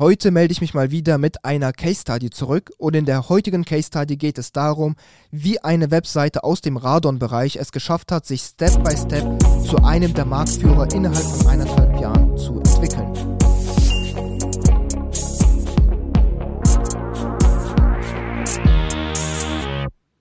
Heute 0.00 0.30
melde 0.30 0.52
ich 0.52 0.62
mich 0.62 0.72
mal 0.72 0.90
wieder 0.90 1.18
mit 1.18 1.44
einer 1.44 1.74
Case 1.74 2.00
Study 2.00 2.30
zurück 2.30 2.72
und 2.78 2.96
in 2.96 3.04
der 3.04 3.28
heutigen 3.28 3.66
Case 3.66 3.88
Study 3.88 4.16
geht 4.16 4.38
es 4.38 4.50
darum, 4.50 4.96
wie 5.30 5.62
eine 5.62 5.90
Webseite 5.90 6.42
aus 6.42 6.62
dem 6.62 6.78
Radon-Bereich 6.78 7.56
es 7.56 7.70
geschafft 7.70 8.10
hat, 8.10 8.24
sich 8.24 8.40
Step 8.40 8.82
by 8.82 8.96
Step 8.96 9.26
zu 9.62 9.76
einem 9.84 10.14
der 10.14 10.24
Marktführer 10.24 10.90
innerhalb 10.94 11.22
von 11.22 11.46
eineinhalb 11.48 12.00
Jahren 12.00 12.34
zu 12.38 12.60
entwickeln. 12.60 13.12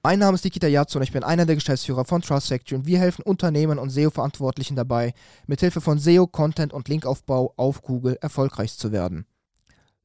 Mein 0.03 0.19
Name 0.19 0.35
ist 0.35 0.43
Nikita 0.43 0.67
Yatsu 0.67 0.99
und 0.99 1.03
ich 1.03 1.13
bin 1.13 1.23
einer 1.23 1.45
der 1.45 1.55
Geschäftsführer 1.55 2.03
von 2.03 2.21
Trust 2.21 2.49
Factory 2.49 2.79
und 2.79 2.85
wir 2.85 2.99
helfen 2.99 3.21
Unternehmen 3.21 3.79
und 3.79 3.91
SEO-Verantwortlichen 3.91 4.75
dabei, 4.75 5.13
mithilfe 5.47 5.79
von 5.79 5.99
SEO, 5.99 6.27
Content 6.27 6.73
und 6.73 6.89
Linkaufbau 6.89 7.53
auf 7.55 7.81
Google 7.81 8.17
erfolgreich 8.19 8.77
zu 8.77 8.91
werden. 8.91 9.25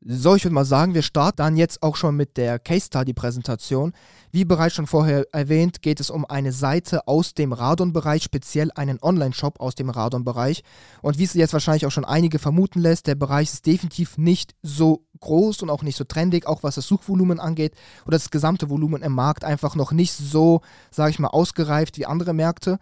So, 0.06 0.34
ich 0.34 0.44
würde 0.44 0.52
mal 0.52 0.66
sagen, 0.66 0.92
wir 0.92 1.00
starten 1.00 1.38
dann 1.38 1.56
jetzt 1.56 1.82
auch 1.82 1.96
schon 1.96 2.14
mit 2.14 2.36
der 2.36 2.58
Case 2.58 2.88
Study 2.88 3.14
Präsentation. 3.14 3.94
Wie 4.32 4.44
bereits 4.44 4.74
schon 4.74 4.86
vorher 4.86 5.24
erwähnt, 5.32 5.80
geht 5.80 5.98
es 5.98 6.10
um 6.10 6.26
eine 6.26 6.52
Seite 6.52 7.08
aus 7.08 7.32
dem 7.32 7.54
Radon-Bereich, 7.54 8.22
speziell 8.22 8.70
einen 8.74 8.98
Online-Shop 9.00 9.60
aus 9.60 9.76
dem 9.76 9.88
Radon-Bereich. 9.88 10.62
Und 11.00 11.16
wie 11.16 11.24
es 11.24 11.32
jetzt 11.32 11.54
wahrscheinlich 11.54 11.86
auch 11.86 11.90
schon 11.90 12.04
einige 12.04 12.38
vermuten 12.38 12.80
lässt, 12.80 13.06
der 13.06 13.14
Bereich 13.14 13.50
ist 13.50 13.64
definitiv 13.64 14.18
nicht 14.18 14.54
so 14.62 15.06
groß 15.20 15.62
und 15.62 15.70
auch 15.70 15.82
nicht 15.82 15.96
so 15.96 16.04
trendig, 16.04 16.46
auch 16.46 16.62
was 16.62 16.74
das 16.74 16.86
Suchvolumen 16.86 17.40
angeht 17.40 17.72
oder 18.02 18.18
das 18.18 18.30
gesamte 18.30 18.68
Volumen 18.68 19.00
im 19.00 19.12
Markt 19.12 19.42
einfach 19.42 19.74
noch 19.74 19.92
nicht 19.92 20.12
so, 20.12 20.60
sage 20.90 21.12
ich 21.12 21.18
mal, 21.18 21.28
ausgereift 21.28 21.96
wie 21.96 22.04
andere 22.04 22.34
Märkte. 22.34 22.78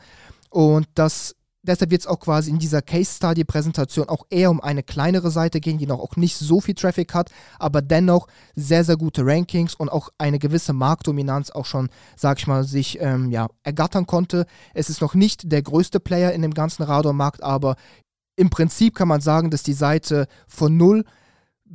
Und 0.51 0.89
das 0.97 1.37
deshalb 1.62 1.91
wird 1.91 2.02
es 2.02 2.07
auch 2.07 2.19
quasi 2.19 2.51
in 2.51 2.59
dieser 2.59 2.83
Case 2.83 3.15
Study 3.15 3.45
Präsentation 3.45 4.09
auch 4.09 4.27
eher 4.30 4.51
um 4.51 4.61
eine 4.61 4.83
kleinere 4.83 5.30
Seite 5.30 5.61
gehen, 5.61 5.79
die 5.79 5.87
noch 5.87 6.01
auch 6.01 6.16
nicht 6.16 6.37
so 6.37 6.61
viel 6.61 6.75
Traffic 6.75 7.15
hat, 7.15 7.30
aber 7.59 7.83
dennoch 7.83 8.27
sehr, 8.55 8.85
sehr 8.85 8.97
gute 8.97 9.25
Rankings 9.25 9.75
und 9.75 9.88
auch 9.88 10.11
eine 10.19 10.38
gewisse 10.38 10.73
Marktdominanz 10.73 11.51
auch 11.51 11.66
schon, 11.66 11.88
sag 12.16 12.38
ich 12.38 12.46
mal, 12.46 12.65
sich 12.65 13.01
ähm, 13.01 13.30
ja, 13.30 13.49
ergattern 13.63 14.07
konnte. 14.07 14.46
Es 14.74 14.90
ist 14.90 15.01
noch 15.01 15.15
nicht 15.15 15.51
der 15.51 15.63
größte 15.63 16.01
Player 16.01 16.33
in 16.33 16.43
dem 16.43 16.55
ganzen 16.55 16.83
Radar-Markt, 16.83 17.43
aber 17.43 17.77
im 18.37 18.51
Prinzip 18.51 18.95
kann 18.95 19.09
man 19.09 19.21
sagen, 19.21 19.51
dass 19.51 19.63
die 19.63 19.73
Seite 19.73 20.27
von 20.49 20.77
null 20.77 21.05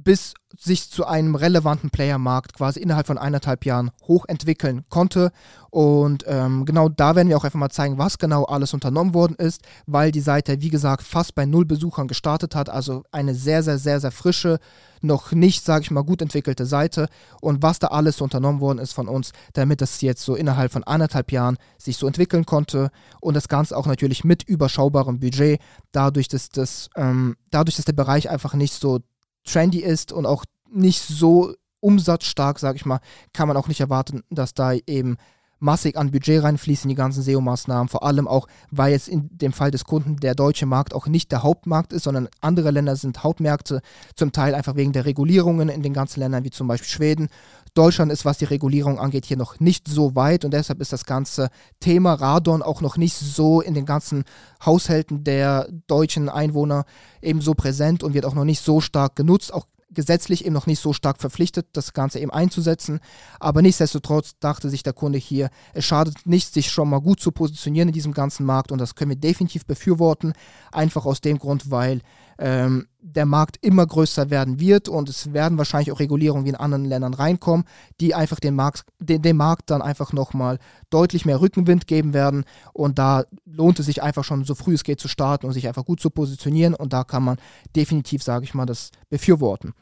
bis 0.04 0.36
sich 0.56 0.92
zu 0.92 1.06
einem 1.06 1.36
relevanten 1.36 1.90
Playermarkt 1.90 2.54
quasi 2.54 2.80
innerhalb 2.80 3.08
von 3.08 3.18
eineinhalb 3.18 3.66
Jahren 3.66 3.92
hochentwickeln 4.08 4.86
konnte. 4.90 5.32
Und 5.72 6.24
ähm, 6.28 6.66
genau 6.66 6.88
da 6.88 7.16
werden 7.16 7.30
wir 7.30 7.38
auch 7.38 7.44
einfach 7.44 7.60
mal 7.60 7.70
zeigen, 7.70 7.98
was 7.98 8.20
genau 8.20 8.44
alles 8.44 8.74
unternommen 8.74 9.14
worden 9.16 9.36
ist, 9.38 9.62
weil 9.88 10.12
die 10.12 10.22
Seite, 10.22 10.62
wie 10.62 10.70
gesagt, 10.70 11.04
fast 11.04 11.34
bei 11.34 11.46
null 11.46 11.66
Besuchern 11.66 12.08
gestartet 12.08 12.56
hat. 12.56 12.70
Also 12.70 13.04
eine 13.12 13.34
sehr, 13.34 13.64
sehr, 13.64 13.80
sehr, 13.80 14.00
sehr 14.00 14.12
frische, 14.12 14.60
noch 15.02 15.32
nicht, 15.32 15.66
sage 15.66 15.84
ich 15.84 15.92
mal, 15.92 16.04
gut 16.04 16.22
entwickelte 16.22 16.66
Seite. 16.68 17.08
Und 17.42 17.64
was 17.64 17.80
da 17.80 17.88
alles 17.88 18.22
unternommen 18.22 18.62
worden 18.62 18.80
ist 18.80 18.94
von 18.94 19.08
uns, 19.08 19.32
damit 19.54 19.82
das 19.82 20.02
jetzt 20.02 20.24
so 20.24 20.36
innerhalb 20.36 20.72
von 20.72 20.84
eineinhalb 20.84 21.32
Jahren 21.32 21.58
sich 21.78 21.98
so 21.98 22.06
entwickeln 22.06 22.46
konnte. 22.46 22.92
Und 23.20 23.34
das 23.34 23.48
Ganze 23.48 23.76
auch 23.76 23.88
natürlich 23.88 24.24
mit 24.24 24.44
überschaubarem 24.44 25.20
Budget, 25.20 25.60
dadurch, 25.92 26.28
dass, 26.28 26.50
das, 26.50 26.90
ähm, 26.96 27.36
dadurch, 27.50 27.78
dass 27.78 27.86
der 27.86 27.94
Bereich 27.94 28.30
einfach 28.30 28.54
nicht 28.54 28.74
so 28.74 29.00
trendy 29.48 29.80
ist 29.80 30.12
und 30.12 30.26
auch 30.26 30.46
nicht 30.70 31.02
so 31.02 31.54
umsatzstark, 31.80 32.60
sag 32.60 32.76
ich 32.76 32.86
mal, 32.86 33.00
kann 33.34 33.48
man 33.48 33.58
auch 33.58 33.68
nicht 33.68 33.80
erwarten, 33.80 34.24
dass 34.30 34.54
da 34.54 34.74
eben 34.74 35.18
massig 35.60 35.98
an 35.98 36.12
Budget 36.12 36.44
reinfließt 36.44 36.86
in 36.86 36.90
die 36.90 36.96
ganzen 36.96 37.24
SEO-Maßnahmen. 37.24 37.90
Vor 37.90 38.04
allem 38.04 38.28
auch, 38.28 38.48
weil 38.72 38.92
jetzt 38.92 39.08
in 39.08 39.30
dem 39.38 39.54
Fall 39.54 39.72
des 39.72 39.86
Kunden 39.86 40.18
der 40.18 40.36
deutsche 40.36 40.66
Markt 40.66 40.94
auch 40.94 41.08
nicht 41.08 41.32
der 41.32 41.44
Hauptmarkt 41.44 41.94
ist, 41.94 42.04
sondern 42.04 42.30
andere 42.42 42.72
Länder 42.72 42.96
sind 42.96 43.24
Hauptmärkte, 43.24 43.82
zum 44.16 44.32
Teil 44.32 44.56
einfach 44.56 44.76
wegen 44.76 44.94
der 44.94 45.06
Regulierungen 45.06 45.70
in 45.70 45.82
den 45.82 45.94
ganzen 45.94 46.20
Ländern, 46.20 46.44
wie 46.44 46.52
zum 46.52 46.68
Beispiel 46.68 46.90
Schweden. 46.90 47.30
Deutschland 47.74 48.12
ist, 48.12 48.26
was 48.26 48.40
die 48.40 48.46
Regulierung 48.46 49.00
angeht, 49.00 49.26
hier 49.26 49.38
noch 49.38 49.60
nicht 49.60 49.88
so 49.88 50.16
weit 50.16 50.46
und 50.46 50.52
deshalb 50.52 50.82
ist 50.82 50.94
das 50.94 51.06
ganze 51.06 51.50
Thema 51.80 52.14
Radon 52.14 52.64
auch 52.64 52.82
noch 52.82 52.98
nicht 52.98 53.16
so 53.16 53.62
in 53.62 53.76
den 53.76 53.86
ganzen 53.86 54.24
Haushalten 54.66 55.24
der 55.24 55.68
deutschen 55.86 56.28
Einwohner 56.28 56.86
eben 57.22 57.40
so 57.40 57.54
präsent 57.54 58.02
und 58.02 58.16
wird 58.16 58.26
auch 58.26 58.34
noch 58.34 58.46
nicht 58.46 58.64
so 58.64 58.82
stark 58.82 59.16
genutzt. 59.16 59.54
Auch 59.54 59.68
gesetzlich 59.90 60.46
eben 60.46 60.54
noch 60.54 60.68
nicht 60.68 60.80
so 60.80 60.94
stark 60.94 61.20
verpflichtet, 61.20 61.68
das 61.74 61.94
Ganze 61.94 62.20
eben 62.20 62.32
einzusetzen. 62.32 63.00
Aber 63.40 63.62
nichtsdestotrotz 63.62 64.34
dachte 64.40 64.70
sich 64.70 64.84
der 64.84 64.94
Kunde 64.94 65.18
hier, 65.18 65.50
es 65.74 65.86
schadet 65.86 66.26
nicht, 66.26 66.54
sich 66.54 66.72
schon 66.72 66.90
mal 66.90 67.00
gut 67.00 67.20
zu 67.20 67.32
positionieren 67.32 67.90
in 67.90 67.94
diesem 67.94 68.14
ganzen 68.14 68.46
Markt 68.46 68.72
und 68.72 68.80
das 68.80 68.96
können 68.96 69.12
wir 69.12 69.18
definitiv 69.18 69.66
befürworten. 69.66 70.34
Einfach 70.72 71.06
aus 71.06 71.22
dem 71.22 71.40
Grund, 71.40 71.72
weil 71.72 72.02
ähm, 72.40 72.88
der 73.00 73.26
Markt 73.26 73.58
immer 73.62 73.86
größer 73.86 74.30
werden 74.30 74.60
wird 74.60 74.90
und 74.90 75.10
es 75.10 75.34
werden 75.34 75.58
wahrscheinlich 75.58 75.92
auch 75.92 76.00
Regulierungen 76.00 76.46
wie 76.46 76.50
in 76.50 76.56
anderen 76.56 76.86
Ländern 76.86 77.14
reinkommen, 77.14 77.66
die 78.00 78.14
einfach 78.14 78.40
den 78.40 78.56
Markt, 78.56 78.86
den, 79.00 79.22
dem 79.22 79.38
Markt 79.38 79.70
dann 79.70 79.82
einfach 79.82 80.14
nochmal 80.14 80.60
deutlich 80.90 81.26
mehr 81.26 81.42
Rückenwind 81.42 81.88
geben 81.88 82.14
werden. 82.14 82.44
Und 82.74 83.00
da 83.00 83.24
lohnt 83.46 83.80
es 83.80 83.86
sich 83.86 84.04
einfach 84.04 84.24
schon 84.24 84.44
so 84.44 84.56
früh 84.56 84.74
es 84.74 84.84
geht 84.84 85.00
zu 85.00 85.08
starten 85.08 85.46
und 85.46 85.54
sich 85.54 85.68
einfach 85.68 85.86
gut 85.86 86.00
zu 86.00 86.10
positionieren. 86.10 86.76
Und 86.76 86.94
da 86.94 87.04
kann 87.04 87.24
man 87.24 87.38
definitiv, 87.76 88.24
sage 88.24 88.44
ich 88.44 88.54
mal, 88.54 88.66
das 88.66 88.92
befürworten. 89.10 89.74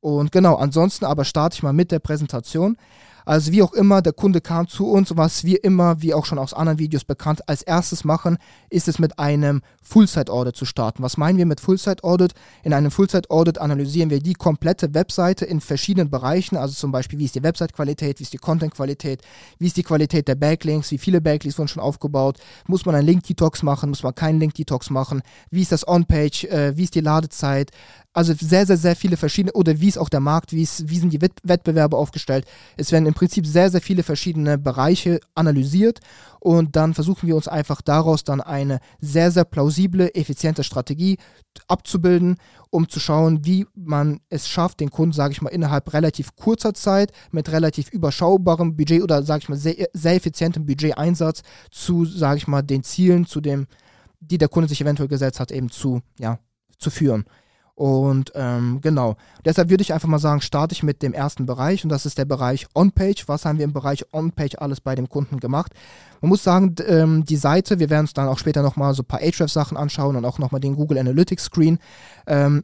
Und 0.00 0.32
genau, 0.32 0.56
ansonsten 0.56 1.06
aber 1.06 1.24
starte 1.24 1.54
ich 1.54 1.62
mal 1.62 1.72
mit 1.72 1.90
der 1.90 1.98
Präsentation. 1.98 2.76
Also 3.24 3.52
wie 3.52 3.62
auch 3.62 3.72
immer, 3.72 4.02
der 4.02 4.12
Kunde 4.12 4.40
kam 4.40 4.68
zu 4.68 4.86
uns, 4.90 5.16
was 5.16 5.44
wir 5.44 5.64
immer, 5.64 6.02
wie 6.02 6.14
auch 6.14 6.26
schon 6.26 6.38
aus 6.38 6.52
anderen 6.52 6.78
Videos 6.78 7.04
bekannt, 7.04 7.48
als 7.48 7.62
erstes 7.62 8.04
machen, 8.04 8.38
ist 8.70 8.88
es 8.88 8.98
mit 8.98 9.18
einem 9.18 9.62
Full-Site-Audit 9.82 10.56
zu 10.56 10.64
starten. 10.64 11.02
Was 11.02 11.16
meinen 11.16 11.38
wir 11.38 11.46
mit 11.46 11.60
Full-Site-Audit? 11.60 12.34
In 12.62 12.72
einem 12.72 12.90
Full-Site-Audit 12.90 13.58
analysieren 13.58 14.10
wir 14.10 14.20
die 14.20 14.34
komplette 14.34 14.94
Webseite 14.94 15.44
in 15.44 15.60
verschiedenen 15.60 16.10
Bereichen, 16.10 16.56
also 16.56 16.74
zum 16.74 16.92
Beispiel, 16.92 17.18
wie 17.18 17.24
ist 17.24 17.34
die 17.34 17.42
Website-Qualität, 17.42 18.18
wie 18.18 18.24
ist 18.24 18.32
die 18.32 18.38
Content-Qualität, 18.38 19.22
wie 19.58 19.66
ist 19.66 19.76
die 19.76 19.82
Qualität 19.82 20.28
der 20.28 20.34
Backlinks, 20.34 20.90
wie 20.90 20.98
viele 20.98 21.20
Backlinks 21.20 21.58
wurden 21.58 21.68
schon 21.68 21.82
aufgebaut, 21.82 22.38
muss 22.66 22.84
man 22.84 22.94
einen 22.94 23.06
Link-Detox 23.06 23.62
machen, 23.62 23.90
muss 23.90 24.02
man 24.02 24.14
keinen 24.14 24.40
Link-Detox 24.40 24.90
machen, 24.90 25.22
wie 25.50 25.62
ist 25.62 25.72
das 25.72 25.86
On-Page, 25.86 26.44
äh, 26.44 26.76
wie 26.76 26.84
ist 26.84 26.94
die 26.94 27.00
Ladezeit, 27.00 27.70
also 28.14 28.32
sehr, 28.32 28.64
sehr, 28.64 28.76
sehr 28.76 28.96
viele 28.96 29.16
verschiedene, 29.16 29.52
oder 29.52 29.80
wie 29.80 29.88
ist 29.88 29.98
auch 29.98 30.08
der 30.08 30.20
Markt, 30.20 30.52
wie, 30.52 30.62
ist, 30.62 30.88
wie 30.88 30.98
sind 30.98 31.12
die 31.12 31.20
Wettbewerbe 31.20 31.96
aufgestellt. 31.96 32.46
Es 32.76 32.92
werden 32.92 33.06
im 33.06 33.14
Prinzip 33.14 33.44
sehr, 33.44 33.70
sehr 33.70 33.80
viele 33.80 34.04
verschiedene 34.04 34.56
Bereiche 34.56 35.20
analysiert 35.34 35.98
und 36.38 36.76
dann 36.76 36.94
versuchen 36.94 37.26
wir 37.26 37.34
uns 37.34 37.48
einfach 37.48 37.82
daraus 37.82 38.22
dann 38.22 38.40
eine 38.40 38.78
sehr, 39.00 39.32
sehr 39.32 39.44
plausible, 39.44 40.14
effiziente 40.14 40.62
Strategie 40.62 41.18
abzubilden, 41.66 42.36
um 42.70 42.88
zu 42.88 43.00
schauen, 43.00 43.44
wie 43.44 43.66
man 43.74 44.20
es 44.30 44.48
schafft, 44.48 44.78
den 44.80 44.90
Kunden, 44.90 45.12
sage 45.12 45.32
ich 45.32 45.42
mal, 45.42 45.50
innerhalb 45.50 45.92
relativ 45.92 46.36
kurzer 46.36 46.72
Zeit 46.72 47.10
mit 47.32 47.50
relativ 47.50 47.90
überschaubarem 47.90 48.76
Budget 48.76 49.02
oder, 49.02 49.24
sage 49.24 49.42
ich 49.42 49.48
mal, 49.48 49.58
sehr, 49.58 49.88
sehr 49.92 50.14
effizientem 50.14 50.66
Budgeteinsatz 50.66 51.42
zu, 51.70 52.04
sage 52.04 52.38
ich 52.38 52.46
mal, 52.46 52.62
den 52.62 52.84
Zielen, 52.84 53.26
zu 53.26 53.40
dem, 53.40 53.66
die 54.20 54.38
der 54.38 54.48
Kunde 54.48 54.68
sich 54.68 54.80
eventuell 54.80 55.08
gesetzt 55.08 55.40
hat, 55.40 55.50
eben 55.50 55.68
zu, 55.68 56.00
ja, 56.18 56.38
zu 56.78 56.90
führen. 56.90 57.24
Und 57.76 58.30
ähm, 58.36 58.80
genau, 58.82 59.16
deshalb 59.44 59.68
würde 59.68 59.82
ich 59.82 59.92
einfach 59.92 60.06
mal 60.06 60.20
sagen, 60.20 60.40
starte 60.40 60.74
ich 60.74 60.84
mit 60.84 61.02
dem 61.02 61.12
ersten 61.12 61.44
Bereich 61.44 61.82
und 61.82 61.90
das 61.90 62.06
ist 62.06 62.18
der 62.18 62.24
Bereich 62.24 62.68
On-Page. 62.74 63.26
Was 63.26 63.44
haben 63.44 63.58
wir 63.58 63.64
im 63.64 63.72
Bereich 63.72 64.04
On-Page 64.12 64.56
alles 64.58 64.80
bei 64.80 64.94
dem 64.94 65.08
Kunden 65.08 65.40
gemacht? 65.40 65.72
Man 66.20 66.28
muss 66.28 66.44
sagen, 66.44 66.76
ähm, 66.86 67.24
die 67.24 67.36
Seite, 67.36 67.80
wir 67.80 67.90
werden 67.90 68.04
uns 68.04 68.14
dann 68.14 68.28
auch 68.28 68.38
später 68.38 68.62
nochmal 68.62 68.94
so 68.94 69.02
ein 69.02 69.06
paar 69.06 69.20
Ahrefs-Sachen 69.20 69.76
anschauen 69.76 70.14
und 70.14 70.24
auch 70.24 70.38
nochmal 70.38 70.60
den 70.60 70.76
Google 70.76 70.98
Analytics 70.98 71.46
Screen. 71.46 71.78
Ähm, 72.28 72.62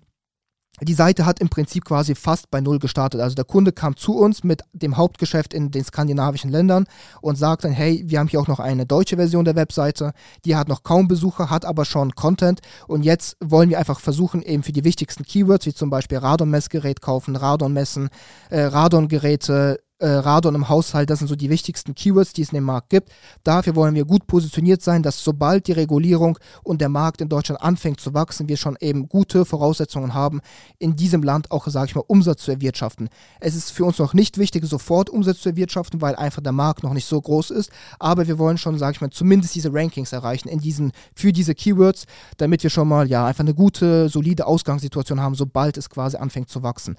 die 0.80 0.94
Seite 0.94 1.26
hat 1.26 1.40
im 1.40 1.48
Prinzip 1.48 1.84
quasi 1.84 2.14
fast 2.14 2.50
bei 2.50 2.60
Null 2.60 2.78
gestartet. 2.78 3.20
Also 3.20 3.34
der 3.34 3.44
Kunde 3.44 3.72
kam 3.72 3.96
zu 3.96 4.16
uns 4.16 4.44
mit 4.44 4.62
dem 4.72 4.96
Hauptgeschäft 4.96 5.52
in 5.52 5.70
den 5.70 5.84
skandinavischen 5.84 6.50
Ländern 6.50 6.86
und 7.20 7.36
sagt 7.36 7.64
dann, 7.64 7.72
hey, 7.72 8.02
wir 8.06 8.18
haben 8.18 8.28
hier 8.28 8.40
auch 8.40 8.48
noch 8.48 8.60
eine 8.60 8.86
deutsche 8.86 9.16
Version 9.16 9.44
der 9.44 9.56
Webseite, 9.56 10.12
die 10.44 10.56
hat 10.56 10.68
noch 10.68 10.82
kaum 10.82 11.08
Besucher, 11.08 11.50
hat 11.50 11.64
aber 11.64 11.84
schon 11.84 12.14
Content 12.14 12.60
und 12.86 13.02
jetzt 13.02 13.36
wollen 13.42 13.70
wir 13.70 13.78
einfach 13.78 14.00
versuchen, 14.00 14.42
eben 14.42 14.62
für 14.62 14.72
die 14.72 14.84
wichtigsten 14.84 15.24
Keywords, 15.24 15.66
wie 15.66 15.74
zum 15.74 15.90
Beispiel 15.90 16.18
Radon-Messgerät 16.18 17.00
kaufen, 17.00 17.36
Radon-Messen, 17.36 18.08
äh, 18.50 18.60
Radon-Geräte, 18.60 19.80
äh, 20.00 20.08
Radon 20.08 20.54
im 20.54 20.68
Haushalt, 20.68 21.10
das 21.10 21.20
sind 21.20 21.28
so 21.28 21.36
die 21.36 21.50
wichtigsten 21.50 21.94
Keywords, 21.94 22.32
die 22.32 22.42
es 22.42 22.50
in 22.50 22.56
dem 22.56 22.64
Markt 22.64 22.90
gibt. 22.90 23.10
Dafür 23.44 23.76
wollen 23.76 23.94
wir 23.94 24.04
gut 24.04 24.26
positioniert 24.26 24.82
sein, 24.82 25.02
dass 25.02 25.22
sobald 25.22 25.66
die 25.66 25.72
Regulierung 25.72 26.38
und 26.62 26.80
der 26.80 26.88
Markt 26.88 27.20
in 27.20 27.28
Deutschland 27.28 27.62
anfängt 27.62 28.00
zu 28.00 28.14
wachsen, 28.14 28.48
wir 28.48 28.56
schon 28.56 28.76
eben 28.80 29.08
gute 29.08 29.44
Voraussetzungen 29.44 30.14
haben, 30.14 30.40
in 30.78 30.96
diesem 30.96 31.22
Land 31.22 31.50
auch, 31.50 31.66
sage 31.68 31.86
ich 31.86 31.94
mal, 31.94 32.04
Umsatz 32.06 32.42
zu 32.42 32.50
erwirtschaften. 32.50 33.08
Es 33.40 33.54
ist 33.54 33.70
für 33.70 33.84
uns 33.84 33.98
noch 33.98 34.14
nicht 34.14 34.38
wichtig, 34.38 34.64
sofort 34.64 35.10
Umsatz 35.10 35.40
zu 35.40 35.50
erwirtschaften, 35.50 36.00
weil 36.00 36.16
einfach 36.16 36.42
der 36.42 36.52
Markt 36.52 36.82
noch 36.82 36.94
nicht 36.94 37.06
so 37.06 37.20
groß 37.20 37.50
ist, 37.50 37.70
aber 37.98 38.26
wir 38.26 38.38
wollen 38.38 38.58
schon, 38.58 38.78
sage 38.78 38.92
ich 38.92 39.00
mal, 39.00 39.10
zumindest 39.10 39.54
diese 39.54 39.72
Rankings 39.72 40.12
erreichen 40.12 40.48
in 40.48 40.60
diesen, 40.60 40.92
für 41.14 41.32
diese 41.32 41.54
Keywords, 41.54 42.06
damit 42.38 42.62
wir 42.62 42.70
schon 42.70 42.88
mal, 42.88 43.06
ja, 43.08 43.26
einfach 43.26 43.44
eine 43.44 43.54
gute, 43.54 44.08
solide 44.08 44.46
Ausgangssituation 44.46 45.20
haben, 45.20 45.34
sobald 45.34 45.76
es 45.76 45.90
quasi 45.90 46.16
anfängt 46.16 46.48
zu 46.48 46.62
wachsen. 46.62 46.96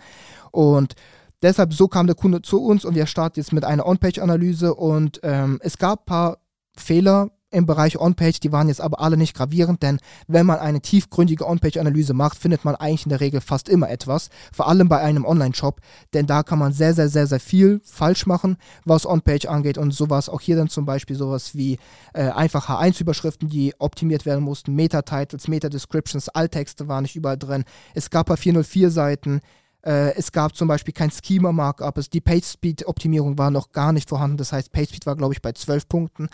Und 0.52 0.96
Deshalb, 1.42 1.74
so 1.74 1.88
kam 1.88 2.08
der 2.08 2.16
Kunde 2.16 2.42
zu 2.42 2.64
uns 2.64 2.86
und 2.86 2.96
wir 2.96 3.08
starten 3.08 3.40
jetzt 3.40 3.54
mit 3.54 3.66
einer 3.66 3.86
On-Page-Analyse 3.88 4.76
und 4.76 5.20
ähm, 5.24 5.60
es 5.62 5.78
gab 5.78 6.02
ein 6.02 6.06
paar 6.06 6.38
Fehler 6.76 7.32
im 7.52 7.66
Bereich 7.66 8.00
On-Page, 8.00 8.40
die 8.40 8.52
waren 8.52 8.70
jetzt 8.70 8.80
aber 8.80 9.02
alle 9.02 9.18
nicht 9.18 9.36
gravierend, 9.36 9.84
denn 9.84 10.00
wenn 10.28 10.46
man 10.46 10.60
eine 10.60 10.82
tiefgründige 10.82 11.48
On-Page-Analyse 11.48 12.14
macht, 12.14 12.38
findet 12.38 12.64
man 12.64 12.76
eigentlich 12.76 13.06
in 13.06 13.10
der 13.10 13.20
Regel 13.20 13.42
fast 13.42 13.68
immer 13.70 13.90
etwas, 13.90 14.30
vor 14.54 14.68
allem 14.68 14.88
bei 14.88 15.00
einem 15.00 15.26
Online-Shop, 15.26 15.82
denn 16.14 16.28
da 16.28 16.44
kann 16.44 16.60
man 16.60 16.72
sehr, 16.72 16.94
sehr, 16.94 17.10
sehr, 17.10 17.28
sehr 17.28 17.40
viel 17.40 17.82
falsch 17.84 18.26
machen, 18.26 18.58
was 18.86 19.06
On-Page 19.06 19.48
angeht 19.48 19.78
und 19.78 19.94
sowas, 19.94 20.30
auch 20.30 20.42
hier 20.42 20.56
dann 20.56 20.70
zum 20.70 20.86
Beispiel 20.86 21.16
sowas 21.16 21.54
wie 21.54 21.78
äh, 22.14 22.30
einfach 22.30 22.70
H1-Überschriften, 22.70 23.50
die 23.50 23.74
optimiert 23.80 24.26
werden 24.26 24.44
mussten, 24.44 24.74
Meta-Titles, 24.74 25.48
Meta-Descriptions, 25.48 26.30
Alttexte 26.30 26.88
waren 26.88 27.04
nicht 27.04 27.16
überall 27.16 27.38
drin, 27.38 27.66
es 27.94 28.10
gab 28.10 28.28
paar 28.28 28.38
404-Seiten, 28.38 29.42
äh, 29.84 30.14
es 30.16 30.32
gab 30.32 30.56
zum 30.56 30.68
Beispiel 30.68 30.94
kein 30.94 31.12
Schema-Markup, 31.12 32.00
die 32.12 32.22
PageSpeed-Optimierung 32.22 33.38
war 33.38 33.52
noch 33.52 33.72
gar 33.72 33.92
nicht 33.94 34.10
vorhanden. 34.10 34.38
Das 34.38 34.52
heißt, 34.52 34.72
PageSpeed 34.72 35.06
war, 35.06 35.16
glaube 35.16 35.34
ich, 35.34 35.42
bei 35.42 35.52
12 35.52 35.88
Punkten. 35.88 36.30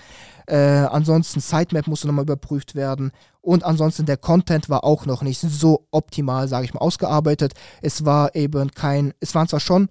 Äh, 0.47 0.57
ansonsten 0.57 1.39
Sitemap 1.39 1.87
musste 1.87 2.07
nochmal 2.07 2.23
überprüft 2.23 2.75
werden. 2.75 3.11
Und 3.41 3.63
ansonsten 3.63 4.05
der 4.05 4.17
Content 4.17 4.69
war 4.69 4.83
auch 4.83 5.05
noch 5.05 5.21
nicht 5.21 5.39
so 5.39 5.87
optimal, 5.91 6.47
sage 6.47 6.65
ich 6.65 6.73
mal, 6.73 6.81
ausgearbeitet. 6.81 7.53
Es 7.81 8.03
war 8.03 8.35
eben 8.35 8.71
kein, 8.71 9.13
es 9.19 9.33
waren 9.35 9.47
zwar 9.47 9.61
schon 9.61 9.89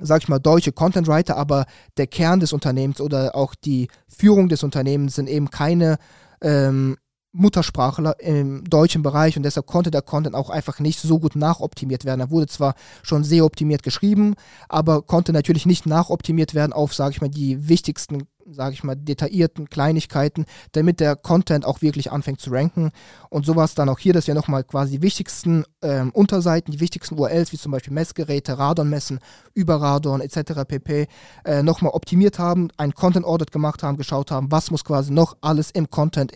sag 0.00 0.22
ich 0.22 0.28
mal, 0.28 0.38
deutsche 0.38 0.72
Content 0.72 1.06
Writer, 1.06 1.36
aber 1.36 1.66
der 1.96 2.06
Kern 2.06 2.40
des 2.40 2.52
Unternehmens 2.52 3.00
oder 3.00 3.36
auch 3.36 3.54
die 3.54 3.88
Führung 4.08 4.48
des 4.48 4.62
Unternehmens 4.62 5.16
sind 5.16 5.28
eben 5.28 5.50
keine 5.50 5.98
ähm, 6.40 6.96
Muttersprachler 7.32 8.20
im 8.20 8.64
deutschen 8.64 9.02
Bereich 9.02 9.36
und 9.36 9.42
deshalb 9.42 9.66
konnte 9.66 9.90
der 9.90 10.02
Content 10.02 10.34
auch 10.34 10.50
einfach 10.50 10.80
nicht 10.80 11.00
so 11.00 11.18
gut 11.18 11.34
nachoptimiert 11.34 12.04
werden. 12.04 12.20
Er 12.20 12.30
wurde 12.30 12.46
zwar 12.46 12.74
schon 13.02 13.24
sehr 13.24 13.44
optimiert 13.44 13.82
geschrieben, 13.82 14.34
aber 14.68 15.02
konnte 15.02 15.32
natürlich 15.32 15.64
nicht 15.64 15.86
nachoptimiert 15.86 16.54
werden 16.54 16.72
auf, 16.74 16.94
sage 16.94 17.12
ich 17.12 17.20
mal, 17.22 17.30
die 17.30 17.68
wichtigsten, 17.68 18.24
sage 18.44 18.74
ich 18.74 18.84
mal, 18.84 18.96
detaillierten 18.96 19.70
Kleinigkeiten, 19.70 20.44
damit 20.72 21.00
der 21.00 21.16
Content 21.16 21.64
auch 21.64 21.80
wirklich 21.80 22.12
anfängt 22.12 22.40
zu 22.40 22.50
ranken. 22.50 22.90
Und 23.30 23.46
sowas 23.46 23.74
dann 23.74 23.88
auch 23.88 23.98
hier, 23.98 24.12
dass 24.12 24.26
wir 24.26 24.34
nochmal 24.34 24.62
quasi 24.62 24.98
die 24.98 25.02
wichtigsten 25.02 25.64
ähm, 25.80 26.10
Unterseiten, 26.10 26.70
die 26.70 26.80
wichtigsten 26.80 27.18
URLs, 27.18 27.52
wie 27.52 27.58
zum 27.58 27.72
Beispiel 27.72 27.94
Messgeräte, 27.94 28.58
Radonmessen, 28.58 29.20
über 29.54 29.76
Radon 29.76 30.20
etc. 30.20 30.64
pp. 30.68 31.06
Äh, 31.44 31.62
nochmal 31.62 31.92
optimiert 31.94 32.38
haben, 32.38 32.68
ein 32.76 32.92
Content 32.92 33.24
Audit 33.24 33.52
gemacht 33.52 33.82
haben, 33.82 33.96
geschaut 33.96 34.30
haben, 34.30 34.52
was 34.52 34.70
muss 34.70 34.84
quasi 34.84 35.12
noch 35.12 35.36
alles 35.40 35.70
im 35.70 35.88
Content 35.88 36.34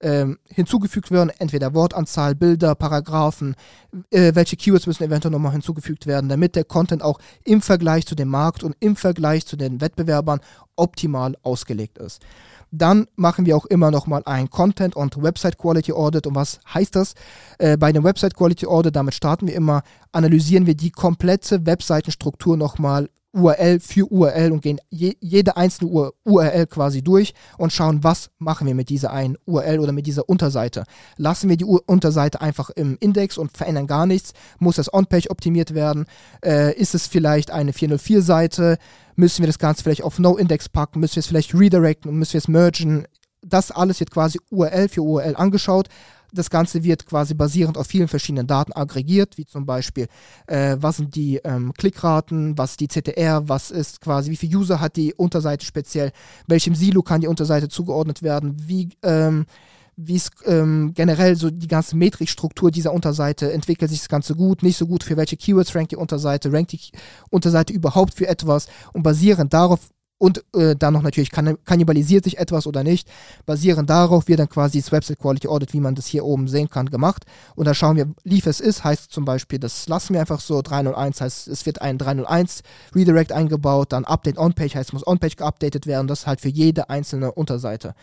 ähm, 0.00 0.38
hinzugefügt 0.44 1.10
werden, 1.10 1.30
entweder 1.38 1.74
Wortanzahl, 1.74 2.34
Bilder, 2.34 2.74
Paragraphen, 2.74 3.54
äh, 4.10 4.34
welche 4.34 4.56
Keywords 4.56 4.86
müssen 4.86 5.04
eventuell 5.04 5.32
nochmal 5.32 5.52
hinzugefügt 5.52 6.06
werden, 6.06 6.28
damit 6.28 6.56
der 6.56 6.64
Content 6.64 7.02
auch 7.02 7.18
im 7.44 7.60
Vergleich 7.60 8.06
zu 8.06 8.14
dem 8.14 8.28
Markt 8.28 8.62
und 8.62 8.76
im 8.80 8.96
Vergleich 8.96 9.46
zu 9.46 9.56
den 9.56 9.80
Wettbewerbern 9.80 10.40
optimal 10.76 11.36
ausgelegt 11.42 11.98
ist. 11.98 12.22
Dann 12.70 13.06
machen 13.16 13.46
wir 13.46 13.56
auch 13.56 13.64
immer 13.66 13.90
nochmal 13.90 14.22
ein 14.26 14.50
Content 14.50 14.94
und 14.94 15.22
Website 15.22 15.56
Quality 15.56 15.92
Audit. 15.92 16.26
Und 16.26 16.34
was 16.34 16.60
heißt 16.72 16.96
das? 16.96 17.14
Äh, 17.58 17.78
bei 17.78 17.92
dem 17.92 18.04
Website 18.04 18.34
Quality 18.34 18.66
Audit, 18.66 18.94
damit 18.94 19.14
starten 19.14 19.46
wir 19.46 19.54
immer, 19.54 19.82
analysieren 20.12 20.66
wir 20.66 20.74
die 20.74 20.90
komplette 20.90 21.64
Webseitenstruktur 21.64 22.56
nochmal 22.56 23.08
URL 23.38 23.80
für 23.80 24.10
URL 24.10 24.52
und 24.52 24.62
gehen 24.62 24.80
je, 24.90 25.14
jede 25.20 25.56
einzelne 25.56 26.10
URL 26.24 26.66
quasi 26.66 27.02
durch 27.02 27.34
und 27.56 27.72
schauen, 27.72 28.02
was 28.02 28.30
machen 28.38 28.66
wir 28.66 28.74
mit 28.74 28.88
dieser 28.88 29.12
einen 29.12 29.36
URL 29.46 29.78
oder 29.78 29.92
mit 29.92 30.06
dieser 30.06 30.28
Unterseite. 30.28 30.84
Lassen 31.16 31.48
wir 31.48 31.56
die 31.56 31.64
U 31.64 31.78
Unterseite 31.86 32.40
einfach 32.40 32.70
im 32.70 32.96
Index 33.00 33.38
und 33.38 33.56
verändern 33.56 33.86
gar 33.86 34.06
nichts? 34.06 34.32
Muss 34.58 34.76
das 34.76 34.92
On-Page 34.92 35.30
optimiert 35.30 35.74
werden? 35.74 36.06
Äh, 36.44 36.74
ist 36.74 36.94
es 36.94 37.06
vielleicht 37.06 37.50
eine 37.50 37.72
404-Seite? 37.72 38.78
Müssen 39.16 39.42
wir 39.42 39.46
das 39.46 39.58
Ganze 39.58 39.82
vielleicht 39.82 40.02
auf 40.02 40.18
No-Index 40.18 40.68
packen? 40.68 41.00
Müssen 41.00 41.16
wir 41.16 41.20
es 41.20 41.26
vielleicht 41.26 41.54
redirecten 41.54 42.12
müssen 42.16 42.34
wir 42.34 42.38
es 42.38 42.48
mergen? 42.48 43.06
Das 43.42 43.70
alles 43.70 44.00
wird 44.00 44.10
quasi 44.10 44.40
URL 44.50 44.88
für 44.88 45.02
URL 45.02 45.36
angeschaut 45.36 45.88
das 46.32 46.50
Ganze 46.50 46.84
wird 46.84 47.06
quasi 47.06 47.34
basierend 47.34 47.78
auf 47.78 47.86
vielen 47.86 48.08
verschiedenen 48.08 48.46
Daten 48.46 48.72
aggregiert, 48.72 49.38
wie 49.38 49.46
zum 49.46 49.66
Beispiel, 49.66 50.08
äh, 50.46 50.76
was 50.80 50.98
sind 50.98 51.14
die 51.14 51.36
ähm, 51.44 51.72
Klickraten, 51.74 52.56
was 52.58 52.76
die 52.76 52.88
CTR, 52.88 53.48
was 53.48 53.70
ist 53.70 54.00
quasi, 54.00 54.30
wie 54.30 54.36
viele 54.36 54.58
User 54.58 54.80
hat 54.80 54.96
die 54.96 55.14
Unterseite 55.14 55.64
speziell, 55.64 56.12
welchem 56.46 56.74
Silo 56.74 57.02
kann 57.02 57.20
die 57.20 57.28
Unterseite 57.28 57.68
zugeordnet 57.68 58.22
werden, 58.22 58.56
wie 58.58 58.90
ähm, 59.02 59.46
wie 60.00 60.14
es 60.14 60.30
ähm, 60.46 60.92
generell 60.94 61.34
so 61.34 61.50
die 61.50 61.66
ganze 61.66 61.96
Metrikstruktur 61.96 62.70
dieser 62.70 62.92
Unterseite 62.92 63.52
entwickelt 63.52 63.90
sich 63.90 63.98
das 63.98 64.08
Ganze 64.08 64.36
gut, 64.36 64.62
nicht 64.62 64.76
so 64.76 64.86
gut, 64.86 65.02
für 65.02 65.16
welche 65.16 65.36
Keywords 65.36 65.74
rankt 65.74 65.90
die 65.90 65.96
Unterseite, 65.96 66.52
rankt 66.52 66.70
die 66.70 66.80
Unterseite 67.30 67.72
überhaupt 67.72 68.14
für 68.14 68.28
etwas 68.28 68.68
und 68.92 69.02
basierend 69.02 69.52
darauf 69.52 69.80
und 70.18 70.44
äh, 70.54 70.74
dann 70.76 70.92
noch 70.92 71.02
natürlich 71.02 71.30
kann, 71.30 71.56
kannibalisiert 71.64 72.24
sich 72.24 72.38
etwas 72.38 72.66
oder 72.66 72.82
nicht. 72.82 73.08
Basierend 73.46 73.88
darauf 73.88 74.28
wird 74.28 74.40
dann 74.40 74.48
quasi 74.48 74.80
das 74.80 74.92
Website 74.92 75.18
Quality 75.18 75.48
Audit, 75.48 75.72
wie 75.72 75.80
man 75.80 75.94
das 75.94 76.06
hier 76.06 76.24
oben 76.24 76.48
sehen 76.48 76.68
kann, 76.68 76.90
gemacht. 76.90 77.24
Und 77.54 77.66
da 77.66 77.74
schauen 77.74 77.96
wir, 77.96 78.08
lief 78.24 78.46
es 78.46 78.60
ist, 78.60 78.84
heißt 78.84 79.12
zum 79.12 79.24
Beispiel, 79.24 79.58
das 79.58 79.88
lassen 79.88 80.12
wir 80.14 80.20
einfach 80.20 80.40
so. 80.40 80.60
301 80.60 81.20
heißt, 81.20 81.48
es 81.48 81.66
wird 81.66 81.80
ein 81.80 81.98
301 81.98 82.62
Redirect 82.94 83.32
eingebaut, 83.32 83.92
dann 83.92 84.04
Update 84.04 84.38
On-Page 84.38 84.74
heißt, 84.74 84.90
es 84.90 84.92
muss 84.92 85.06
On-Page 85.06 85.36
geupdatet 85.36 85.86
werden. 85.86 86.08
Das 86.08 86.26
halt 86.26 86.40
für 86.40 86.48
jede 86.48 86.90
einzelne 86.90 87.32
Unterseite. 87.32 87.94